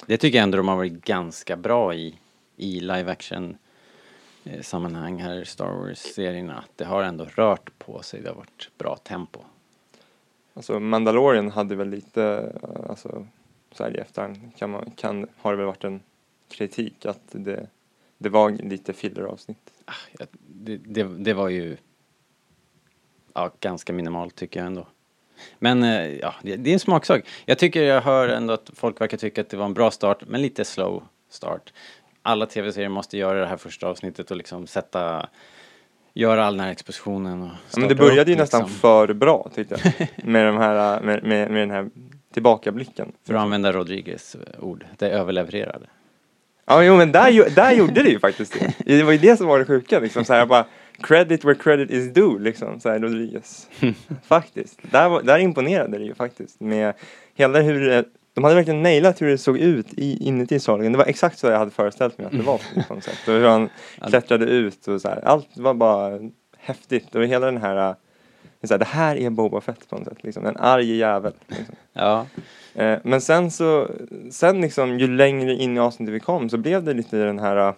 Det 0.06 0.18
tycker 0.18 0.38
jag 0.38 0.44
ändå 0.44 0.58
de 0.58 0.68
har 0.68 0.76
varit 0.76 1.06
ganska 1.06 1.58
bra 1.58 1.96
i, 1.96 2.20
i 2.56 2.80
live 2.80 3.12
action 3.12 3.58
eh, 4.44 4.62
sammanhang 4.62 5.22
här 5.22 5.42
i 5.42 5.46
Star 5.46 5.72
Wars-serierna. 5.72 6.58
Att 6.58 6.72
det 6.76 6.86
har 6.86 7.04
ändå 7.04 7.26
rört 7.26 7.80
på 7.80 8.02
sig, 8.02 8.22
det 8.22 8.30
har 8.30 8.36
varit 8.36 8.70
bra 8.78 8.96
tempo. 8.96 9.40
Alltså 10.54 10.80
Mandalorian 10.80 11.52
hade 11.52 11.76
väl 11.76 11.90
lite, 11.90 12.54
eh, 12.64 12.90
alltså 12.90 13.28
så 13.72 13.84
här 13.84 13.98
i 13.98 14.00
efterhand 14.00 14.52
kan 14.58 14.70
man, 14.70 14.92
kan, 14.96 15.28
har 15.38 15.52
det 15.52 15.58
väl 15.58 15.66
varit 15.66 15.84
en 15.84 16.02
kritik 16.50 17.06
att 17.06 17.22
det, 17.32 17.68
det 18.18 18.30
var 18.30 18.52
lite 18.52 18.94
filleravsnitt. 18.94 19.74
Ah, 19.86 19.94
det, 20.44 20.78
det, 20.78 21.04
det 21.04 21.34
var 21.34 21.50
ju 21.50 21.78
ja, 23.34 23.52
ganska 23.60 23.94
minimalt 23.94 24.36
tycker 24.36 24.60
jag 24.60 24.68
ändå. 24.68 24.88
Men 25.60 25.84
eh, 25.84 26.08
ja, 26.08 26.36
det, 26.42 26.70
är 26.70 26.74
en 26.74 26.80
smaksak. 26.80 27.26
Jag 27.46 27.58
tycker 27.58 27.84
jag 27.84 28.02
hör 28.02 28.28
ändå 28.30 28.54
att 28.54 28.72
folk 28.76 29.02
verkar 29.02 29.18
tycka 29.18 29.42
att 29.42 29.50
det 29.50 29.58
var 29.58 29.66
en 29.66 29.74
bra 29.74 29.92
start, 29.92 30.24
men 30.28 30.42
lite 30.42 30.66
slow 30.66 31.04
start. 31.30 31.74
Alla 32.22 32.46
tv-serier 32.46 32.90
måste 32.90 33.18
göra 33.18 33.40
det 33.40 33.48
här 33.48 33.58
första 33.58 33.88
avsnittet 33.88 34.32
och 34.32 34.38
liksom 34.38 34.68
sätta, 34.68 35.30
göra 36.14 36.46
all 36.46 36.58
den 36.58 36.66
här 36.66 36.72
expositionen 36.72 37.42
och 37.42 37.50
Ja, 37.74 37.80
men 37.80 37.90
det 37.90 37.96
började 37.96 38.32
ju 38.32 38.36
upp, 38.36 38.40
nästan 38.40 38.62
liksom. 38.62 38.80
för 38.80 39.14
bra 39.14 39.50
tyckte 39.56 39.76
jag. 39.84 40.08
med, 40.26 40.46
de 40.46 40.58
här, 40.58 41.02
med, 41.02 41.24
med, 41.24 41.52
med 41.52 41.62
den 41.62 41.72
här 41.72 41.90
tillbakablicken. 42.34 43.12
För 43.28 43.34
att 43.34 43.42
använda 43.42 43.72
Rodriguez 43.72 44.36
ord, 44.60 44.86
det 44.98 45.10
överlevererade. 45.10 45.86
Ja, 46.66 46.84
jo 46.84 46.98
men 46.98 47.12
där, 47.12 47.30
ju- 47.30 47.50
där 47.50 47.72
gjorde 47.72 48.04
det 48.04 48.10
ju 48.10 48.20
faktiskt 48.20 48.60
det. 48.60 48.74
Det 48.98 49.04
var 49.04 49.12
ju 49.12 49.18
det 49.18 49.38
som 49.38 49.48
var 49.48 49.60
det 49.60 49.66
sjuka 49.66 50.00
liksom. 50.00 50.26
Så 50.26 50.34
här, 50.34 50.46
bara, 50.46 50.66
credit 51.04 51.46
where 51.46 51.56
credit 51.56 51.92
is 51.92 52.14
due 52.14 52.40
liksom, 52.40 52.80
så 52.80 52.90
här 52.90 53.00
Rodriguez. 53.00 53.70
faktiskt. 54.24 54.80
Där, 54.92 55.10
var, 55.10 55.22
där 55.22 55.40
imponerade 55.40 55.98
det 55.98 56.04
ju 56.04 56.16
faktiskt 56.16 56.60
med 56.60 56.94
hela 57.36 57.60
hur 57.60 57.90
det, 57.90 58.06
de 58.34 58.44
hade 58.44 58.56
verkligen 58.56 58.84
nailat 58.84 59.22
hur 59.22 59.28
det 59.28 59.38
såg 59.38 59.58
ut 59.58 59.94
i, 59.94 60.28
inuti 60.28 60.60
salen. 60.60 60.92
Det 60.92 60.98
var 60.98 61.06
exakt 61.06 61.40
så 61.40 61.48
jag 61.48 61.58
hade 61.58 61.72
föreställt 61.72 62.18
mig 62.18 62.28
att 62.28 62.34
det 62.34 62.44
var 62.44 62.62
på 62.88 62.94
något 62.94 63.04
sätt. 63.04 63.28
Och 63.28 63.34
hur 63.34 63.48
han 63.48 63.70
klättrade 64.08 64.46
ut 64.46 64.88
och 64.88 65.02
så 65.02 65.08
här. 65.08 65.26
Allt 65.26 65.58
var 65.58 65.74
bara 65.74 66.20
häftigt 66.58 67.16
och 67.16 67.26
hela 67.26 67.46
den 67.46 67.58
här, 67.58 67.90
äh, 67.90 67.96
så 68.64 68.74
här 68.74 68.80
det 68.80 68.86
här 68.86 69.16
är 69.16 69.30
Boba 69.30 69.62
Fett 69.62 69.90
på 69.90 69.96
något 69.96 70.08
sätt. 70.08 70.24
Liksom. 70.24 70.46
En 70.46 70.58
arg 70.58 70.96
jävel. 70.96 71.34
Liksom. 71.48 71.76
Ja, 71.94 72.26
Eh, 72.76 73.00
men 73.04 73.22
sen 73.22 73.52
så, 73.52 73.88
sen 74.32 74.62
liksom 74.62 75.00
ju 75.00 75.08
längre 75.08 75.54
in 75.54 75.78
i 75.78 75.80
avsnittet 75.80 76.16
vi 76.16 76.20
kom 76.20 76.50
så 76.50 76.58
blev 76.58 76.84
det 76.84 76.94
lite 76.94 77.18
den 77.18 77.40
här 77.40 77.68
uh, 77.68 77.74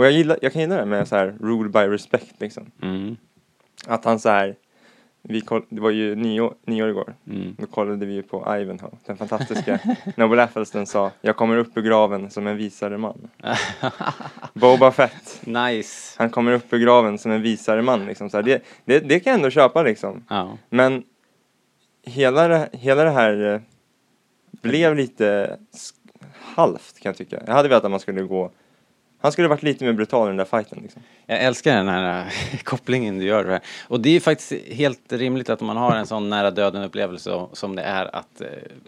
och 0.00 0.06
jag, 0.06 0.12
gillar, 0.12 0.38
jag 0.42 0.52
kan 0.52 0.62
gilla 0.62 0.76
det 0.76 0.84
med 0.84 1.08
så 1.08 1.16
här 1.16 1.34
rule 1.40 1.68
by 1.68 1.78
respect 1.78 2.34
liksom. 2.38 2.70
mm, 2.82 3.16
Att 3.86 4.04
han 4.04 4.18
så 4.18 4.28
här, 4.28 4.56
vi 5.22 5.40
koll, 5.40 5.64
det 5.68 5.80
var 5.80 5.90
ju 5.90 6.14
nyår, 6.14 6.54
igår, 6.66 7.14
mm. 7.26 7.56
då 7.58 7.66
kollade 7.66 8.06
vi 8.06 8.12
ju 8.12 8.22
på 8.22 8.56
Ivanhoe, 8.60 8.90
den 9.06 9.16
fantastiska 9.16 9.78
Noble 10.16 10.42
Athelston 10.42 10.86
sa 10.86 11.10
Jag 11.20 11.36
kommer 11.36 11.56
upp 11.56 11.76
ur 11.76 11.82
graven 11.82 12.30
som 12.30 12.46
en 12.46 12.56
visare 12.56 12.98
man. 12.98 13.28
Boba 14.52 14.90
Fett, 14.90 15.40
nice. 15.44 16.14
han 16.18 16.30
kommer 16.30 16.52
upp 16.52 16.72
ur 16.72 16.78
graven 16.78 17.18
som 17.18 17.32
en 17.32 17.42
visare 17.42 17.82
man 17.82 18.06
liksom. 18.06 18.30
Så 18.30 18.36
här, 18.36 18.44
det, 18.44 18.62
det, 18.84 19.00
det 19.00 19.20
kan 19.20 19.30
jag 19.30 19.38
ändå 19.38 19.50
köpa 19.50 19.82
liksom. 19.82 20.24
Ja. 20.28 20.58
Men 20.68 21.04
hela 22.02 22.48
det, 22.48 22.68
hela 22.72 23.04
det 23.04 23.10
här 23.10 23.54
eh, 23.54 23.60
blev 24.62 24.96
lite 24.96 25.58
halvt 26.54 27.00
kan 27.00 27.10
jag 27.10 27.16
tycka. 27.16 27.42
Jag 27.46 27.54
hade 27.54 27.68
velat 27.68 27.84
att 27.84 27.90
man 27.90 28.00
skulle 28.00 28.22
gå 28.22 28.50
han 29.20 29.32
skulle 29.32 29.48
varit 29.48 29.62
lite 29.62 29.84
mer 29.84 29.92
brutal 29.92 30.26
i 30.26 30.30
den 30.30 30.36
där 30.36 30.44
fighten 30.44 30.78
liksom. 30.82 31.02
Jag 31.26 31.40
älskar 31.42 31.76
den 31.76 31.88
här 31.88 32.26
äh, 32.52 32.58
kopplingen 32.64 33.18
du 33.18 33.24
gör 33.24 33.44
här. 33.44 33.60
Och 33.88 34.00
det 34.00 34.16
är 34.16 34.20
faktiskt 34.20 34.52
helt 34.74 35.12
rimligt 35.12 35.50
att 35.50 35.60
man 35.60 35.76
har 35.76 35.96
en 35.96 36.06
sån 36.06 36.28
nära 36.30 36.50
döden 36.50 36.82
upplevelse 36.82 37.46
som 37.52 37.76
det 37.76 37.82
är 37.82 38.16
att 38.16 38.40
eh, 38.40 38.46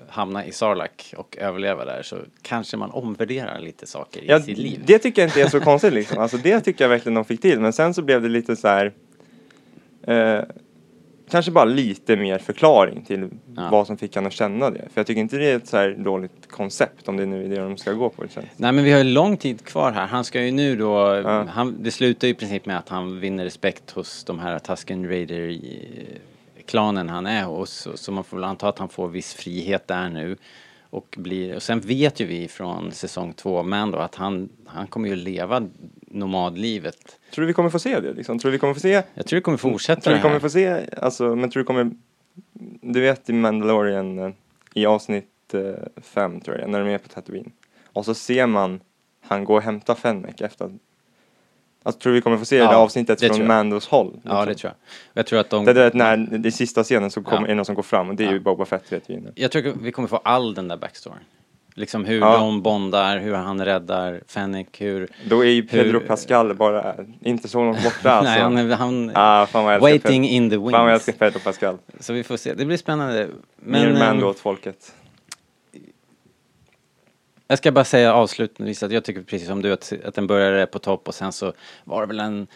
hamna 0.08 0.46
i 0.46 0.52
Sarlacc 0.52 1.12
och 1.16 1.36
överleva 1.40 1.84
där 1.84 2.02
så 2.02 2.16
kanske 2.42 2.76
man 2.76 2.90
omvärderar 2.90 3.58
lite 3.60 3.86
saker 3.86 4.20
i 4.20 4.26
Ja, 4.28 4.40
sitt 4.40 4.58
liv. 4.58 4.82
det 4.86 4.98
tycker 4.98 5.22
jag 5.22 5.28
inte 5.28 5.42
är 5.42 5.48
så 5.48 5.60
konstigt 5.60 5.92
liksom. 5.92 6.18
Alltså 6.18 6.36
det 6.36 6.60
tycker 6.60 6.84
jag 6.84 6.88
verkligen 6.88 7.14
de 7.14 7.24
fick 7.24 7.40
till. 7.40 7.60
Men 7.60 7.72
sen 7.72 7.94
så 7.94 8.02
blev 8.02 8.22
det 8.22 8.28
lite 8.28 8.56
så 8.56 8.68
här. 8.68 8.92
Eh, 10.06 10.40
kanske 11.32 11.50
bara 11.52 11.64
lite 11.64 12.16
mer 12.16 12.38
förklaring 12.38 13.04
till 13.04 13.28
Ja. 13.56 13.68
vad 13.70 13.86
som 13.86 13.96
fick 13.96 14.16
han 14.16 14.26
att 14.26 14.32
känna 14.32 14.70
det. 14.70 14.78
För 14.78 15.00
jag 15.00 15.06
tycker 15.06 15.20
inte 15.20 15.36
det 15.36 15.50
är 15.50 15.56
ett 15.56 15.68
så 15.68 15.76
här 15.76 15.90
dåligt 15.90 16.48
koncept 16.50 17.08
om 17.08 17.16
det 17.16 17.26
nu 17.26 17.44
är 17.44 17.48
det 17.48 17.56
de 17.56 17.76
ska 17.76 17.92
gå 17.92 18.08
på. 18.10 18.22
Det 18.22 18.28
känns. 18.32 18.46
Nej 18.56 18.72
men 18.72 18.84
vi 18.84 18.92
har 18.92 18.98
ju 18.98 19.04
lång 19.04 19.36
tid 19.36 19.64
kvar 19.64 19.92
här. 19.92 20.06
Han 20.06 20.24
ska 20.24 20.42
ju 20.42 20.50
nu 20.50 20.76
då, 20.76 21.20
Ja. 21.24 21.44
han, 21.44 21.76
det 21.82 21.90
slutar 21.90 22.28
ju 22.28 22.32
i 22.32 22.36
princip 22.36 22.66
med 22.66 22.78
att 22.78 22.88
han 22.88 23.20
vinner 23.20 23.44
respekt 23.44 23.90
hos 23.90 24.24
de 24.24 24.38
här 24.38 24.58
Tusken 24.58 25.08
Raider 25.08 25.58
klanen 26.66 27.08
han 27.08 27.26
är 27.26 27.44
hos. 27.44 27.70
Så, 27.70 27.96
så 27.96 28.12
man 28.12 28.24
får 28.24 28.36
väl 28.36 28.44
anta 28.44 28.68
att 28.68 28.78
han 28.78 28.88
får 28.88 29.08
viss 29.08 29.34
frihet 29.34 29.88
där 29.88 30.08
nu. 30.08 30.36
Och, 30.92 31.14
blir, 31.18 31.54
och 31.54 31.62
sen 31.62 31.80
vet 31.80 32.20
ju 32.20 32.26
vi 32.26 32.48
från 32.48 32.92
säsong 32.92 33.32
två 33.32 33.62
men 33.62 33.90
då 33.90 33.98
att 33.98 34.14
han, 34.14 34.48
han 34.66 34.86
kommer 34.86 35.08
ju 35.08 35.16
leva 35.16 35.68
nomadlivet. 36.06 37.18
Tror 37.34 37.42
du 37.42 37.46
vi 37.46 37.52
kommer 37.52 37.70
få 37.70 37.78
se 37.78 38.00
det 38.00 38.12
liksom? 38.12 38.38
Tror 38.38 38.50
du 38.50 38.52
vi 38.52 38.58
kommer 38.58 38.74
få 38.74 38.80
se 38.80 39.02
Jag 39.14 39.26
tror 39.26 39.36
det 39.36 39.40
kommer 39.40 39.58
fortsätta 39.58 40.00
Tror 40.00 40.12
det 40.12 40.18
du 40.18 40.22
kommer 40.22 40.34
här. 40.34 40.40
få 40.40 40.50
se, 40.50 40.86
alltså, 40.96 41.36
men 41.36 41.50
tror 41.50 41.60
du 41.60 41.66
kommer, 41.66 41.90
du 42.80 43.00
vet 43.00 43.30
i 43.30 43.32
Mandalorian 43.32 44.18
eh, 44.18 44.30
i 44.74 44.86
avsnitt 44.86 45.54
eh, 45.54 45.60
fem 46.02 46.40
tror 46.40 46.58
jag, 46.58 46.70
när 46.70 46.80
de 46.80 46.88
är 46.88 46.98
på 46.98 47.08
Tatooine. 47.08 47.52
Och 47.92 48.04
så 48.04 48.14
ser 48.14 48.46
man 48.46 48.80
han 49.20 49.44
gå 49.44 49.54
och 49.54 49.62
hämta 49.62 49.94
Fennec 49.94 50.40
efter 50.40 50.64
att, 50.64 50.72
alltså 51.82 52.00
tror 52.00 52.10
du 52.12 52.14
vi 52.18 52.20
kommer 52.22 52.36
få 52.36 52.44
se 52.44 52.56
Ja, 52.56 52.70
det 52.70 52.76
avsnittet 52.76 53.18
det 53.18 53.34
från. 53.36 53.46
Mandos 53.46 53.88
håll? 53.88 54.12
liksom? 54.14 54.30
Ja 54.36 54.44
det 54.44 54.54
tror 54.54 54.68
jag. 54.70 55.18
Jag 55.18 55.26
tror 55.26 55.40
att 55.40 55.50
de... 55.50 55.64
Det 55.64 55.70
är 55.82 55.90
när, 55.94 56.16
det 56.16 56.48
är 56.48 56.50
sista 56.50 56.82
scenen 56.84 57.10
så 57.10 57.22
kommer, 57.22 57.38
Ja. 57.40 57.44
är 57.44 57.48
det 57.48 57.54
någon 57.54 57.64
som 57.64 57.74
går 57.74 57.82
fram 57.82 58.08
och 58.08 58.14
det 58.16 58.22
är 58.24 58.26
Ja. 58.26 58.32
ju 58.32 58.40
Boba 58.40 58.64
Fett 58.64 58.92
vet 58.92 59.02
vi 59.10 59.16
nu. 59.16 59.32
Jag 59.34 59.50
tror 59.52 59.68
att 59.68 59.76
vi 59.82 59.92
kommer 59.92 60.08
få 60.08 60.16
all 60.16 60.54
den 60.54 60.68
där 60.68 60.76
backstoryn. 60.76 61.18
Liksom 61.74 62.04
hur 62.04 62.20
Ja. 62.20 62.36
de 62.36 62.62
bondar, 62.62 63.18
hur 63.18 63.34
han 63.34 63.64
räddar 63.64 64.20
Fennec, 64.28 64.66
hur... 64.78 65.08
Då 65.28 65.44
är 65.44 65.48
ju 65.50 65.62
Pedro 65.62 65.98
Hur- 66.00 66.06
Pascal 66.06 66.54
bara 66.54 66.94
inte 67.20 67.48
så 67.48 67.64
långt 67.64 67.84
borta 67.84 68.10
alltså. 68.12 68.48
Nej, 68.48 68.70
han, 68.70 68.70
han 68.70 69.10
ah, 69.14 69.46
fan 69.46 69.64
vad 69.64 69.80
waiting 69.80 70.22
Pedro. 70.22 70.34
in 70.36 70.50
the 70.50 70.56
wings. 70.56 70.70
Fan 70.70 70.80
vad 70.80 70.90
jag 70.90 70.94
älskar 70.94 71.12
Pedro 71.12 71.38
Pascal. 71.38 71.78
Så 72.00 72.12
vi 72.12 72.22
får 72.24 72.36
se, 72.36 72.54
det 72.54 72.64
blir 72.64 72.76
spännande. 72.76 73.28
Mer 73.56 73.86
Men 73.88 73.98
Mando 73.98 74.26
åt 74.26 74.38
folket. 74.38 74.94
Jag 77.52 77.58
ska 77.58 77.72
bara 77.72 77.84
säga 77.84 78.14
avslutningsvis 78.14 78.82
att 78.82 78.92
jag 78.92 79.04
tycker 79.04 79.22
precis 79.22 79.48
som 79.48 79.62
du 79.62 79.72
att, 79.72 79.92
att 80.04 80.14
den 80.14 80.26
började 80.26 80.66
på 80.66 80.78
topp 80.78 81.08
och 81.08 81.14
sen 81.14 81.32
så 81.32 81.52
var 81.84 82.00
det 82.00 82.06
väl 82.06 82.20
en 82.20 82.46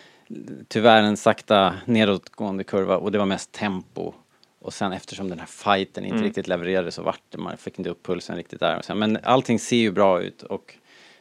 tyvärr 0.69 1.03
en 1.03 1.17
sakta 1.17 1.75
nedåtgående 1.85 2.65
kurva 2.65 2.97
och 2.97 3.13
det 3.13 3.19
var 3.19 3.27
mest 3.27 3.53
tempo. 3.53 4.13
Och 4.59 4.75
sen 4.75 4.93
eftersom 4.93 5.29
den 5.29 5.39
här 5.39 5.47
fighten 5.47 6.05
inte 6.05 6.15
Mm. 6.15 6.25
riktigt 6.25 6.49
levererade 6.49 6.91
så 6.91 7.03
vart 7.03 7.21
det, 7.31 7.39
man 7.39 7.57
fick 7.57 7.79
inte 7.79 7.91
upp 7.91 8.07
pulsen 8.07 8.37
riktigt 8.37 8.61
där. 8.61 8.79
Och 8.79 8.85
sen, 8.85 8.99
men 8.99 9.19
allting 9.23 9.59
ser 9.59 9.77
ju 9.77 9.91
bra 9.93 10.23
ut 10.23 10.43
och 10.43 10.75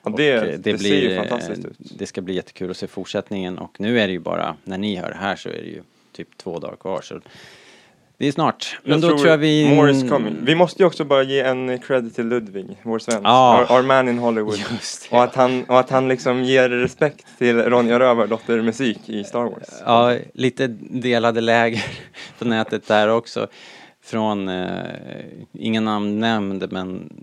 Ja, 0.03 0.11
och, 0.11 0.17
det, 0.17 0.63
det, 0.63 0.77
ser 0.77 1.01
ju 1.01 1.15
fantastiskt 1.17 1.65
ut. 1.65 1.75
Det 1.77 2.05
ska 2.05 2.21
bli 2.21 2.33
jättekul 2.33 2.71
att 2.71 2.77
se 2.77 2.87
fortsättningen 2.87 3.57
och 3.57 3.79
nu 3.79 3.99
är 3.99 4.07
det 4.07 4.13
ju 4.13 4.19
bara, 4.19 4.55
när 4.63 4.77
ni 4.77 4.95
hör 4.95 5.09
det 5.09 5.17
här 5.17 5.35
så 5.35 5.49
är 5.49 5.53
det 5.53 5.67
ju 5.67 5.81
typ 6.11 6.37
två 6.37 6.59
dagar 6.59 6.75
kvar 6.75 7.01
så 7.01 7.21
det 8.17 8.27
är 8.27 8.31
snart. 8.31 8.79
Men 8.83 9.01
då 9.01 9.07
tror 9.07 9.27
jag 9.27 9.37
vi... 9.37 9.75
More 9.75 9.91
is 9.91 10.09
coming. 10.09 10.37
Vi 10.41 10.55
måste 10.55 10.83
ju 10.83 10.87
också 10.87 11.05
bara 11.05 11.23
ge 11.23 11.41
en 11.41 11.79
credit 11.79 12.15
till 12.15 12.27
Ludvig, 12.27 12.77
vår 12.83 12.99
svensk. 12.99 13.21
Ja. 13.23 13.65
Our, 13.69 13.77
our 13.77 13.83
man 13.83 14.09
in 14.09 14.17
Hollywood. 14.17 14.59
Och 15.11 15.23
att, 15.23 15.35
han, 15.35 15.63
och 15.63 15.79
att 15.79 15.89
han 15.89 16.07
liksom 16.07 16.43
ger 16.43 16.69
respekt 16.69 17.25
till 17.37 17.61
Ronja 17.61 17.99
Rövardotter 17.99 18.61
musik 18.61 19.09
i 19.09 19.23
Star 19.23 19.43
Wars. 19.43 19.81
Ja, 19.85 20.17
lite 20.33 20.67
delade 20.77 21.41
läger 21.41 21.85
på 22.39 22.45
nätet 22.45 22.87
där 22.87 23.07
också. 23.07 23.47
Från, 24.03 24.49
eh, 24.49 24.69
ingen 25.53 25.85
namn 25.85 26.19
nämnd, 26.19 26.71
men, 26.71 27.13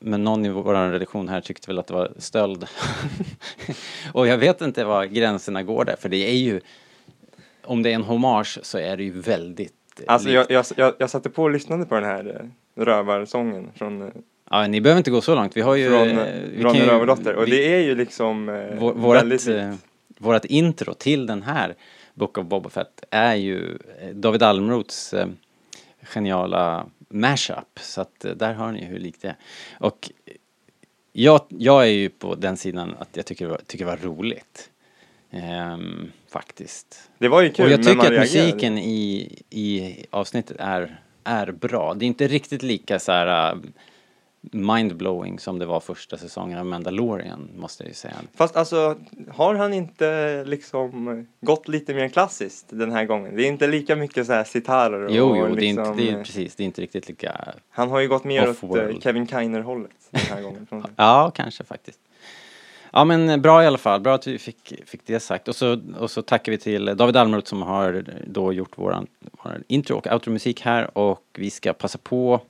men 0.00 0.24
någon 0.24 0.46
i 0.46 0.48
vår 0.48 0.90
redaktion 0.90 1.28
här 1.28 1.40
tyckte 1.40 1.70
väl 1.70 1.78
att 1.78 1.86
det 1.86 1.94
var 1.94 2.12
stöld. 2.18 2.66
och 4.12 4.26
jag 4.26 4.38
vet 4.38 4.60
inte 4.60 4.84
var 4.84 5.04
gränserna 5.04 5.62
går 5.62 5.84
där, 5.84 5.96
för 5.96 6.08
det 6.08 6.30
är 6.30 6.36
ju, 6.36 6.60
om 7.64 7.82
det 7.82 7.90
är 7.90 7.94
en 7.94 8.02
hommage 8.02 8.58
så 8.62 8.78
är 8.78 8.96
det 8.96 9.02
ju 9.02 9.20
väldigt 9.20 9.77
Alltså 10.06 10.28
likt. 10.28 10.36
jag, 10.50 10.50
jag, 10.50 10.64
jag, 10.76 10.94
jag 10.98 11.10
satte 11.10 11.30
på 11.30 11.42
och 11.42 11.50
lyssnade 11.50 11.84
på 11.86 11.94
den 11.94 12.04
här 12.04 12.40
eh, 12.76 12.82
rövarsången 12.84 13.70
från, 13.74 14.02
eh, 14.02 14.08
Ja, 14.50 14.66
ni 14.66 14.80
behöver 14.80 14.98
inte 14.98 15.10
gå 15.10 15.20
så 15.20 15.34
långt, 15.34 15.56
vi 15.56 15.60
har 15.60 15.74
ju... 15.74 15.88
från 15.90 16.18
eh, 16.18 16.24
vi 16.74 16.78
ju- 16.78 16.86
Rövardotter. 16.86 17.34
Och 17.34 17.46
vi- 17.46 17.50
det 17.50 17.74
är 17.74 17.80
ju 17.80 17.94
liksom 17.94 18.46
Vår, 18.78 19.14
väldigt 19.14 19.46
vårat, 19.48 19.58
eh, 19.62 19.74
vårat 20.18 20.44
intro 20.44 20.94
till 20.94 21.26
den 21.26 21.42
här 21.42 21.74
Book 22.14 22.38
of 22.38 22.46
Boba 22.46 22.68
Fett 22.70 23.04
är 23.10 23.34
ju 23.34 23.78
David 24.12 24.42
Almroths 24.42 25.14
geniala 26.02 26.86
mashup. 27.08 27.78
Så 27.80 28.00
att 28.00 28.26
där 28.36 28.52
hör 28.52 28.72
ni 28.72 28.84
hur 28.84 28.98
likt 28.98 29.22
det 29.22 29.28
är. 29.28 29.36
Och 29.80 30.10
jag, 31.12 31.40
jag 31.48 31.82
är 31.82 31.90
ju 31.90 32.08
på 32.08 32.34
den 32.34 32.56
sidan 32.56 32.94
att 32.98 33.08
jag 33.12 33.26
tycker 33.26 33.58
tycker 33.66 33.84
det 33.84 33.90
var 33.90 33.96
roligt. 34.16 34.70
Ehm, 35.30 36.12
faktiskt. 36.30 37.10
Det 37.18 37.28
var 37.28 37.42
ju 37.42 37.50
kul 37.50 37.66
Och 37.66 37.72
jag 37.72 37.82
tycker 37.82 37.98
att 37.98 38.10
reagerade. 38.10 38.20
musiken 38.20 38.78
i, 38.78 39.42
i 39.50 39.96
avsnittet 40.10 40.56
är, 40.60 41.00
är 41.24 41.52
bra. 41.52 41.94
Det 41.94 42.04
är 42.04 42.06
inte 42.06 42.28
riktigt 42.28 42.62
lika 42.62 42.98
så 42.98 43.12
här 43.12 43.54
uh, 43.54 43.60
mindblowing 44.40 45.38
som 45.38 45.58
det 45.58 45.66
var 45.66 45.80
första 45.80 46.16
säsongen 46.16 46.58
av 46.58 46.66
Mandalorian, 46.66 47.48
måste 47.56 47.82
jag 47.82 47.88
ju 47.88 47.94
säga. 47.94 48.14
Fast 48.34 48.56
alltså, 48.56 48.96
har 49.28 49.54
han 49.54 49.72
inte 49.72 50.44
liksom 50.44 51.26
gått 51.40 51.68
lite 51.68 51.94
mer 51.94 52.08
klassiskt 52.08 52.66
den 52.68 52.92
här 52.92 53.04
gången? 53.04 53.36
Det 53.36 53.42
är 53.42 53.48
inte 53.48 53.66
lika 53.66 53.96
mycket 53.96 54.26
så 54.26 54.32
här 54.32 54.44
sitarer 54.44 55.04
och 55.04 55.10
Jo, 55.10 55.36
jo, 55.36 55.46
det 55.46 55.50
är, 55.50 55.54
liksom, 55.54 55.84
inte, 55.84 56.02
det 56.02 56.10
är 56.10 56.24
precis, 56.24 56.54
det 56.54 56.62
är 56.62 56.64
inte 56.64 56.82
riktigt 56.82 57.08
lika... 57.08 57.54
Han 57.70 57.90
har 57.90 58.00
ju 58.00 58.08
gått 58.08 58.24
mer 58.24 58.48
åt 58.48 58.76
eh, 58.76 58.98
Kevin 59.00 59.26
Kiner-hållet 59.26 59.90
den 60.10 60.20
här 60.20 60.42
gången. 60.42 60.66
Ja, 60.96 61.32
kanske 61.34 61.64
faktiskt. 61.64 62.00
Ja, 62.92 63.04
men 63.04 63.42
bra 63.42 63.64
i 63.64 63.66
alla 63.66 63.78
fall. 63.78 64.00
Bra 64.00 64.14
att 64.14 64.26
vi 64.26 64.38
fick, 64.38 64.72
fick 64.86 65.00
det 65.06 65.20
sagt. 65.20 65.48
Och 65.48 65.56
så, 65.56 65.80
och 65.98 66.10
så 66.10 66.22
tackar 66.22 66.52
vi 66.52 66.58
till 66.58 66.84
David 66.84 67.16
Almroth 67.16 67.48
som 67.48 67.62
har 67.62 68.04
då 68.26 68.52
gjort 68.52 68.78
våran, 68.78 69.06
våran 69.44 69.64
intro 69.68 69.96
och 69.96 70.06
outro-musik 70.06 70.60
här 70.60 70.98
och 70.98 71.24
vi 71.38 71.50
ska 71.50 71.72
passa 71.72 71.98
på 71.98 72.40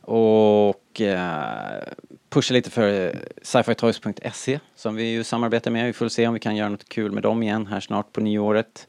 och 0.00 1.00
eh, 1.00 1.82
pusha 2.28 2.54
lite 2.54 2.70
för 2.70 3.12
scifitoys.se 3.42 4.02
sci-fi-toys.se 4.02 4.60
som 4.74 4.94
vi 4.94 5.10
ju 5.10 5.24
samarbetar 5.24 5.70
med. 5.70 5.86
Vi 5.86 5.92
får 5.92 6.08
se 6.08 6.26
om 6.26 6.34
vi 6.34 6.40
kan 6.40 6.56
göra 6.56 6.68
något 6.68 6.88
kul 6.88 7.12
med 7.12 7.22
dem 7.22 7.42
igen 7.42 7.66
här 7.66 7.80
snart 7.80 8.12
på 8.12 8.20
nyåret. 8.20 8.86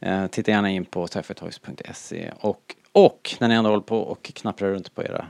Eh, 0.00 0.26
titta 0.26 0.50
gärna 0.50 0.70
in 0.70 0.84
på 0.84 1.06
sci-fi-toys.se 1.06 2.30
och, 2.40 2.74
och 2.92 3.36
när 3.40 3.48
ni 3.48 3.54
ändå 3.54 3.70
håller 3.70 3.82
på 3.82 3.98
och 3.98 4.22
knapprar 4.22 4.70
runt 4.70 4.94
på 4.94 5.02
era 5.02 5.26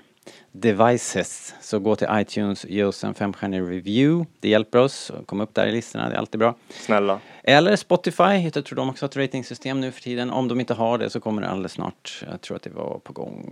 devices. 0.52 1.54
Så 1.60 1.78
gå 1.78 1.96
till 1.96 2.08
iTunes 2.10 2.64
ge 2.64 2.84
oss 2.84 3.04
en 3.04 3.14
femstjärnig 3.14 3.60
review. 3.60 4.30
Det 4.40 4.48
hjälper 4.48 4.78
oss 4.78 5.10
att 5.10 5.26
komma 5.26 5.42
upp 5.42 5.54
där 5.54 5.66
i 5.66 5.72
listorna, 5.72 6.08
det 6.08 6.14
är 6.14 6.18
alltid 6.18 6.38
bra. 6.38 6.54
Snälla. 6.68 7.20
Eller 7.42 7.76
Spotify, 7.76 8.22
jag 8.54 8.64
tror 8.64 8.76
de 8.76 8.90
också 8.90 9.04
har 9.04 9.08
ett 9.08 9.16
ratingsystem 9.16 9.80
nu 9.80 9.92
för 9.92 10.00
tiden. 10.00 10.30
Om 10.30 10.48
de 10.48 10.60
inte 10.60 10.74
har 10.74 10.98
det 10.98 11.10
så 11.10 11.20
kommer 11.20 11.42
det 11.42 11.48
alldeles 11.48 11.72
snart. 11.72 12.24
Jag 12.30 12.40
tror 12.40 12.56
att 12.56 12.62
det 12.62 12.70
var 12.70 12.98
på 13.04 13.12
gång. 13.12 13.50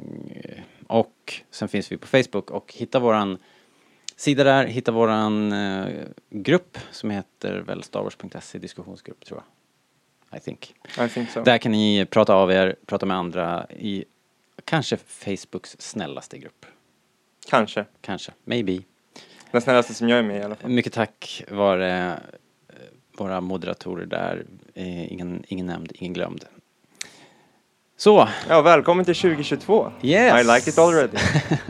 Och 0.86 1.34
sen 1.50 1.68
finns 1.68 1.92
vi 1.92 1.96
på 1.96 2.06
Facebook 2.06 2.50
och 2.50 2.74
hitta 2.76 2.98
våran 2.98 3.38
sida 4.16 4.44
där, 4.44 4.66
hitta 4.66 4.92
våran 4.92 5.52
eh, 5.52 5.86
grupp 6.30 6.78
som 6.90 7.10
heter 7.10 7.58
väl 7.60 7.82
starwars.se 7.82 8.58
diskussionsgrupp 8.58 9.24
tror 9.24 9.40
jag. 9.40 9.46
I 10.38 10.40
think. 10.40 10.74
I 11.04 11.08
think 11.08 11.30
so. 11.30 11.42
Där 11.42 11.58
kan 11.58 11.72
ni 11.72 12.06
prata 12.10 12.34
av 12.34 12.52
er, 12.52 12.76
prata 12.86 13.06
med 13.06 13.16
andra 13.16 13.66
i 13.70 14.04
kanske 14.64 14.96
Facebooks 14.96 15.76
snällaste 15.78 16.38
grupp. 16.38 16.66
Kanske. 17.50 17.84
Kanske, 18.00 18.32
maybe. 18.44 18.78
Den 19.50 19.60
snällaste 19.60 19.94
som 19.94 20.08
jag 20.08 20.18
är 20.18 20.22
med 20.22 20.40
i 20.40 20.42
alla 20.42 20.54
fall. 20.54 20.70
Mycket 20.70 20.92
tack 20.92 21.44
var 21.48 21.78
eh, 21.78 22.12
våra 23.16 23.40
moderatorer 23.40 24.06
där. 24.06 24.44
Eh, 24.74 25.12
ingen, 25.12 25.44
ingen 25.48 25.66
nämnd, 25.66 25.92
ingen 25.94 26.12
glömd. 26.12 26.44
Så, 27.96 28.28
Ja, 28.48 28.62
välkommen 28.62 29.04
till 29.04 29.14
2022. 29.14 29.92
Yes. 30.02 30.40
I 30.40 30.44
like 30.54 30.70
it 30.70 30.78
already. 30.78 31.16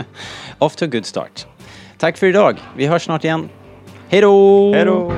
off 0.59 0.77
to 0.77 0.85
a 0.85 0.89
good 0.89 1.07
start. 1.07 1.47
Tack 1.99 2.17
för 2.17 2.27
idag. 2.27 2.59
Vi 2.77 2.87
hörs 2.87 3.05
snart 3.05 3.25
igen. 3.25 3.49
Hej 4.09 4.21
då! 4.21 4.73
Hej 4.75 4.85
då! 4.85 5.13